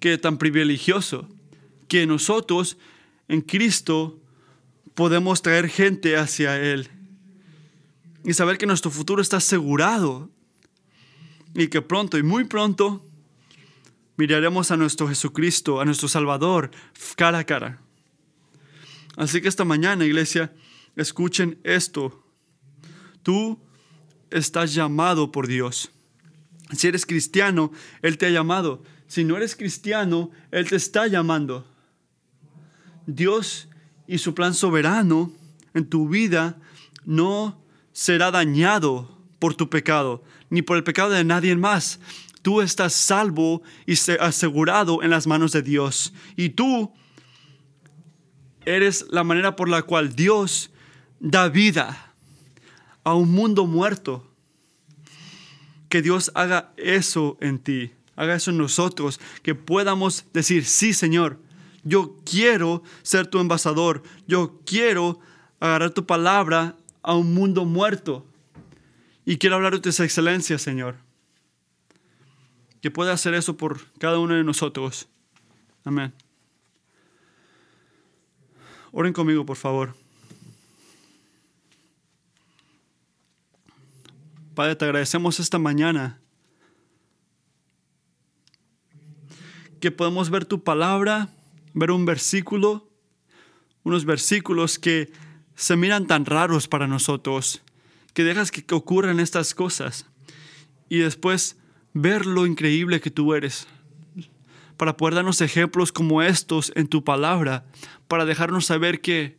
que 0.00 0.18
tan 0.18 0.38
privilegioso, 0.38 1.28
que 1.88 2.06
nosotros 2.06 2.76
en 3.28 3.40
Cristo 3.40 4.20
podemos 4.94 5.42
traer 5.42 5.68
gente 5.68 6.16
hacia 6.16 6.60
Él 6.60 6.90
y 8.24 8.34
saber 8.34 8.58
que 8.58 8.66
nuestro 8.66 8.90
futuro 8.90 9.22
está 9.22 9.36
asegurado 9.38 10.30
y 11.54 11.68
que 11.68 11.80
pronto 11.80 12.18
y 12.18 12.22
muy 12.22 12.44
pronto 12.44 13.04
miraremos 14.16 14.70
a 14.70 14.76
nuestro 14.76 15.08
Jesucristo, 15.08 15.80
a 15.80 15.84
nuestro 15.84 16.08
Salvador, 16.08 16.70
cara 17.16 17.38
a 17.38 17.44
cara. 17.44 17.80
Así 19.16 19.40
que 19.40 19.48
esta 19.48 19.64
mañana, 19.64 20.04
iglesia, 20.04 20.52
escuchen 20.96 21.58
esto. 21.62 22.22
Tú 23.22 23.58
estás 24.30 24.74
llamado 24.74 25.32
por 25.32 25.46
Dios. 25.46 25.90
Si 26.72 26.88
eres 26.88 27.06
cristiano, 27.06 27.72
Él 28.02 28.18
te 28.18 28.26
ha 28.26 28.30
llamado. 28.30 28.82
Si 29.06 29.24
no 29.24 29.36
eres 29.36 29.54
cristiano, 29.54 30.30
Él 30.50 30.68
te 30.68 30.76
está 30.76 31.06
llamando. 31.06 31.66
Dios 33.06 33.68
y 34.06 34.18
su 34.18 34.34
plan 34.34 34.54
soberano 34.54 35.32
en 35.74 35.88
tu 35.88 36.08
vida 36.08 36.58
no 37.04 37.62
será 37.92 38.30
dañado 38.30 39.16
por 39.38 39.54
tu 39.54 39.70
pecado, 39.70 40.24
ni 40.50 40.62
por 40.62 40.76
el 40.76 40.84
pecado 40.84 41.10
de 41.10 41.24
nadie 41.24 41.54
más. 41.54 42.00
Tú 42.42 42.60
estás 42.60 42.92
salvo 42.94 43.62
y 43.86 43.94
asegurado 44.20 45.02
en 45.02 45.10
las 45.10 45.26
manos 45.26 45.52
de 45.52 45.62
Dios. 45.62 46.12
Y 46.36 46.50
tú 46.50 46.92
eres 48.64 49.06
la 49.10 49.24
manera 49.24 49.56
por 49.56 49.68
la 49.68 49.82
cual 49.82 50.14
Dios 50.14 50.70
da 51.20 51.48
vida 51.48 52.14
a 53.04 53.14
un 53.14 53.30
mundo 53.30 53.66
muerto 53.66 54.35
que 55.96 56.02
Dios 56.02 56.30
haga 56.34 56.74
eso 56.76 57.38
en 57.40 57.58
ti, 57.58 57.90
haga 58.16 58.34
eso 58.34 58.50
en 58.50 58.58
nosotros, 58.58 59.18
que 59.42 59.54
podamos 59.54 60.26
decir, 60.34 60.66
sí 60.66 60.92
Señor, 60.92 61.38
yo 61.84 62.18
quiero 62.30 62.82
ser 63.02 63.28
tu 63.28 63.38
embajador, 63.38 64.02
yo 64.26 64.60
quiero 64.66 65.18
agarrar 65.58 65.92
tu 65.92 66.04
palabra 66.04 66.76
a 67.00 67.14
un 67.14 67.32
mundo 67.32 67.64
muerto 67.64 68.26
y 69.24 69.38
quiero 69.38 69.56
hablar 69.56 69.72
de 69.72 69.80
tus 69.80 69.98
excelencias, 70.00 70.60
Señor. 70.60 70.96
Que 72.82 72.90
pueda 72.90 73.14
hacer 73.14 73.32
eso 73.32 73.56
por 73.56 73.80
cada 73.98 74.18
uno 74.18 74.34
de 74.34 74.44
nosotros. 74.44 75.08
Amén. 75.82 76.12
Oren 78.92 79.14
conmigo, 79.14 79.46
por 79.46 79.56
favor. 79.56 79.94
Padre, 84.56 84.74
te 84.74 84.86
agradecemos 84.86 85.38
esta 85.38 85.58
mañana 85.58 86.18
que 89.80 89.90
podemos 89.90 90.30
ver 90.30 90.46
tu 90.46 90.64
palabra, 90.64 91.28
ver 91.74 91.90
un 91.90 92.06
versículo, 92.06 92.88
unos 93.82 94.06
versículos 94.06 94.78
que 94.78 95.12
se 95.56 95.76
miran 95.76 96.06
tan 96.06 96.24
raros 96.24 96.68
para 96.68 96.86
nosotros, 96.86 97.60
que 98.14 98.24
dejas 98.24 98.50
que 98.50 98.74
ocurran 98.74 99.20
estas 99.20 99.54
cosas 99.54 100.06
y 100.88 101.00
después 101.00 101.58
ver 101.92 102.24
lo 102.24 102.46
increíble 102.46 103.02
que 103.02 103.10
tú 103.10 103.34
eres, 103.34 103.68
para 104.78 104.96
poder 104.96 105.16
darnos 105.16 105.42
ejemplos 105.42 105.92
como 105.92 106.22
estos 106.22 106.72
en 106.76 106.88
tu 106.88 107.04
palabra, 107.04 107.66
para 108.08 108.24
dejarnos 108.24 108.64
saber 108.64 109.02
que, 109.02 109.36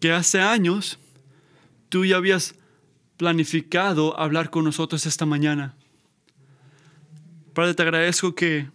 que 0.00 0.10
hace 0.10 0.40
años 0.40 0.98
tú 1.88 2.04
ya 2.04 2.16
habías 2.16 2.56
planificado 3.16 4.18
hablar 4.18 4.50
con 4.50 4.64
nosotros 4.64 5.06
esta 5.06 5.26
mañana. 5.26 5.74
Padre, 7.54 7.74
te 7.74 7.82
agradezco 7.82 8.34
que, 8.34 8.68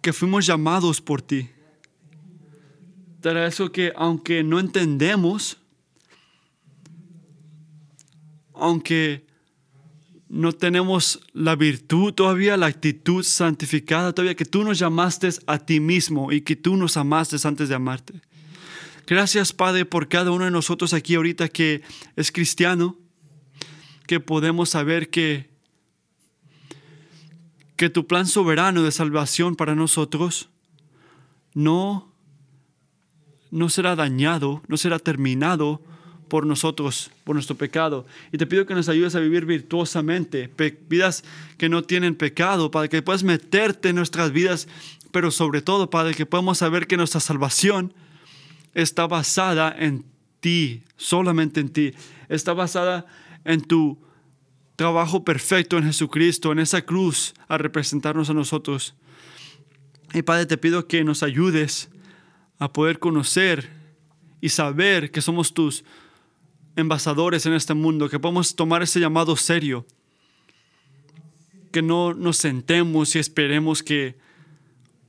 que 0.00 0.12
fuimos 0.12 0.46
llamados 0.46 1.00
por 1.00 1.20
ti. 1.20 1.50
Te 3.20 3.28
agradezco 3.28 3.70
que 3.70 3.92
aunque 3.94 4.42
no 4.42 4.58
entendemos, 4.58 5.58
aunque 8.54 9.26
no 10.28 10.52
tenemos 10.52 11.20
la 11.34 11.56
virtud 11.56 12.14
todavía, 12.14 12.56
la 12.56 12.66
actitud 12.66 13.22
santificada 13.22 14.14
todavía, 14.14 14.34
que 14.34 14.46
tú 14.46 14.64
nos 14.64 14.78
llamaste 14.78 15.28
a 15.46 15.58
ti 15.58 15.78
mismo 15.78 16.32
y 16.32 16.40
que 16.40 16.56
tú 16.56 16.76
nos 16.76 16.96
amaste 16.96 17.36
antes 17.46 17.68
de 17.68 17.74
amarte. 17.74 18.14
Gracias, 19.06 19.52
Padre, 19.52 19.84
por 19.84 20.08
cada 20.08 20.30
uno 20.30 20.44
de 20.44 20.50
nosotros 20.50 20.94
aquí 20.94 21.16
ahorita 21.16 21.48
que 21.48 21.82
es 22.16 22.30
cristiano, 22.30 22.96
que 24.06 24.20
podemos 24.20 24.70
saber 24.70 25.10
que, 25.10 25.50
que 27.76 27.90
tu 27.90 28.06
plan 28.06 28.26
soberano 28.26 28.82
de 28.82 28.92
salvación 28.92 29.56
para 29.56 29.74
nosotros 29.74 30.50
no, 31.54 32.12
no 33.50 33.68
será 33.68 33.96
dañado, 33.96 34.62
no 34.68 34.76
será 34.76 34.98
terminado 34.98 35.80
por 36.28 36.46
nosotros, 36.46 37.10
por 37.24 37.34
nuestro 37.34 37.56
pecado. 37.56 38.06
Y 38.32 38.38
te 38.38 38.46
pido 38.46 38.66
que 38.66 38.74
nos 38.74 38.88
ayudes 38.88 39.14
a 39.14 39.20
vivir 39.20 39.44
virtuosamente, 39.44 40.50
vidas 40.88 41.24
que 41.58 41.68
no 41.68 41.82
tienen 41.82 42.14
pecado, 42.14 42.70
para 42.70 42.88
que 42.88 43.02
puedas 43.02 43.24
meterte 43.24 43.90
en 43.90 43.96
nuestras 43.96 44.32
vidas, 44.32 44.68
pero 45.10 45.30
sobre 45.30 45.60
todo, 45.60 45.90
Padre, 45.90 46.14
que 46.14 46.24
podamos 46.24 46.58
saber 46.58 46.86
que 46.86 46.96
nuestra 46.96 47.20
salvación 47.20 47.92
está 48.74 49.06
basada 49.06 49.74
en 49.78 50.04
ti, 50.40 50.82
solamente 50.96 51.60
en 51.60 51.68
ti. 51.68 51.92
Está 52.28 52.52
basada 52.52 53.06
en 53.44 53.60
tu 53.62 53.98
trabajo 54.76 55.24
perfecto 55.24 55.78
en 55.78 55.84
Jesucristo, 55.84 56.52
en 56.52 56.58
esa 56.58 56.82
cruz, 56.82 57.34
a 57.48 57.58
representarnos 57.58 58.30
a 58.30 58.34
nosotros. 58.34 58.94
Y 60.14 60.22
Padre, 60.22 60.46
te 60.46 60.58
pido 60.58 60.86
que 60.86 61.04
nos 61.04 61.22
ayudes 61.22 61.90
a 62.58 62.72
poder 62.72 62.98
conocer 62.98 63.70
y 64.40 64.48
saber 64.48 65.10
que 65.10 65.22
somos 65.22 65.54
tus 65.54 65.84
embajadores 66.76 67.46
en 67.46 67.52
este 67.52 67.74
mundo, 67.74 68.08
que 68.08 68.18
podemos 68.18 68.56
tomar 68.56 68.82
ese 68.82 69.00
llamado 69.00 69.36
serio, 69.36 69.86
que 71.70 71.82
no 71.82 72.12
nos 72.14 72.38
sentemos 72.38 73.14
y 73.14 73.18
esperemos 73.18 73.82
que 73.82 74.16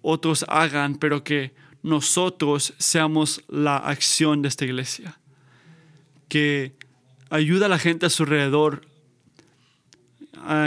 otros 0.01 0.45
hagan, 0.47 0.95
pero 0.95 1.23
que 1.23 1.53
nosotros 1.83 2.73
seamos 2.77 3.43
la 3.47 3.77
acción 3.77 4.41
de 4.41 4.47
esta 4.47 4.65
iglesia. 4.65 5.19
Que 6.29 6.73
ayuda 7.29 7.67
a 7.67 7.69
la 7.69 7.77
gente 7.77 8.05
a 8.05 8.09
su 8.09 8.23
alrededor, 8.23 8.87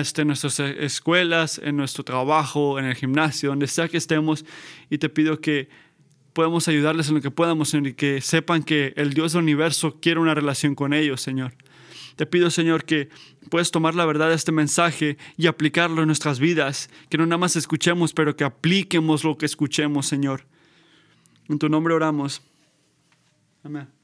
este, 0.00 0.22
en 0.22 0.28
nuestras 0.28 0.60
escuelas, 0.60 1.60
en 1.62 1.76
nuestro 1.76 2.04
trabajo, 2.04 2.78
en 2.78 2.84
el 2.84 2.94
gimnasio, 2.94 3.50
donde 3.50 3.66
sea 3.66 3.88
que 3.88 3.96
estemos. 3.96 4.44
Y 4.90 4.98
te 4.98 5.08
pido 5.08 5.40
que 5.40 5.68
podamos 6.32 6.68
ayudarles 6.68 7.08
en 7.08 7.14
lo 7.14 7.20
que 7.22 7.30
podamos, 7.30 7.70
Señor, 7.70 7.88
y 7.88 7.94
que 7.94 8.20
sepan 8.20 8.62
que 8.62 8.92
el 8.96 9.14
Dios 9.14 9.32
del 9.32 9.42
universo 9.42 9.98
quiere 10.00 10.20
una 10.20 10.34
relación 10.34 10.74
con 10.74 10.92
ellos, 10.92 11.22
Señor. 11.22 11.54
Te 12.16 12.26
pido, 12.26 12.50
Señor, 12.50 12.84
que 12.84 13.08
puedas 13.50 13.70
tomar 13.70 13.94
la 13.94 14.06
verdad 14.06 14.28
de 14.28 14.34
este 14.34 14.52
mensaje 14.52 15.18
y 15.36 15.46
aplicarlo 15.46 16.02
en 16.02 16.06
nuestras 16.06 16.38
vidas, 16.38 16.90
que 17.08 17.18
no 17.18 17.26
nada 17.26 17.38
más 17.38 17.56
escuchemos, 17.56 18.12
pero 18.12 18.36
que 18.36 18.44
apliquemos 18.44 19.24
lo 19.24 19.36
que 19.36 19.46
escuchemos, 19.46 20.06
Señor. 20.06 20.44
En 21.48 21.58
tu 21.58 21.68
nombre 21.68 21.94
oramos. 21.94 22.42
Amén. 23.62 23.95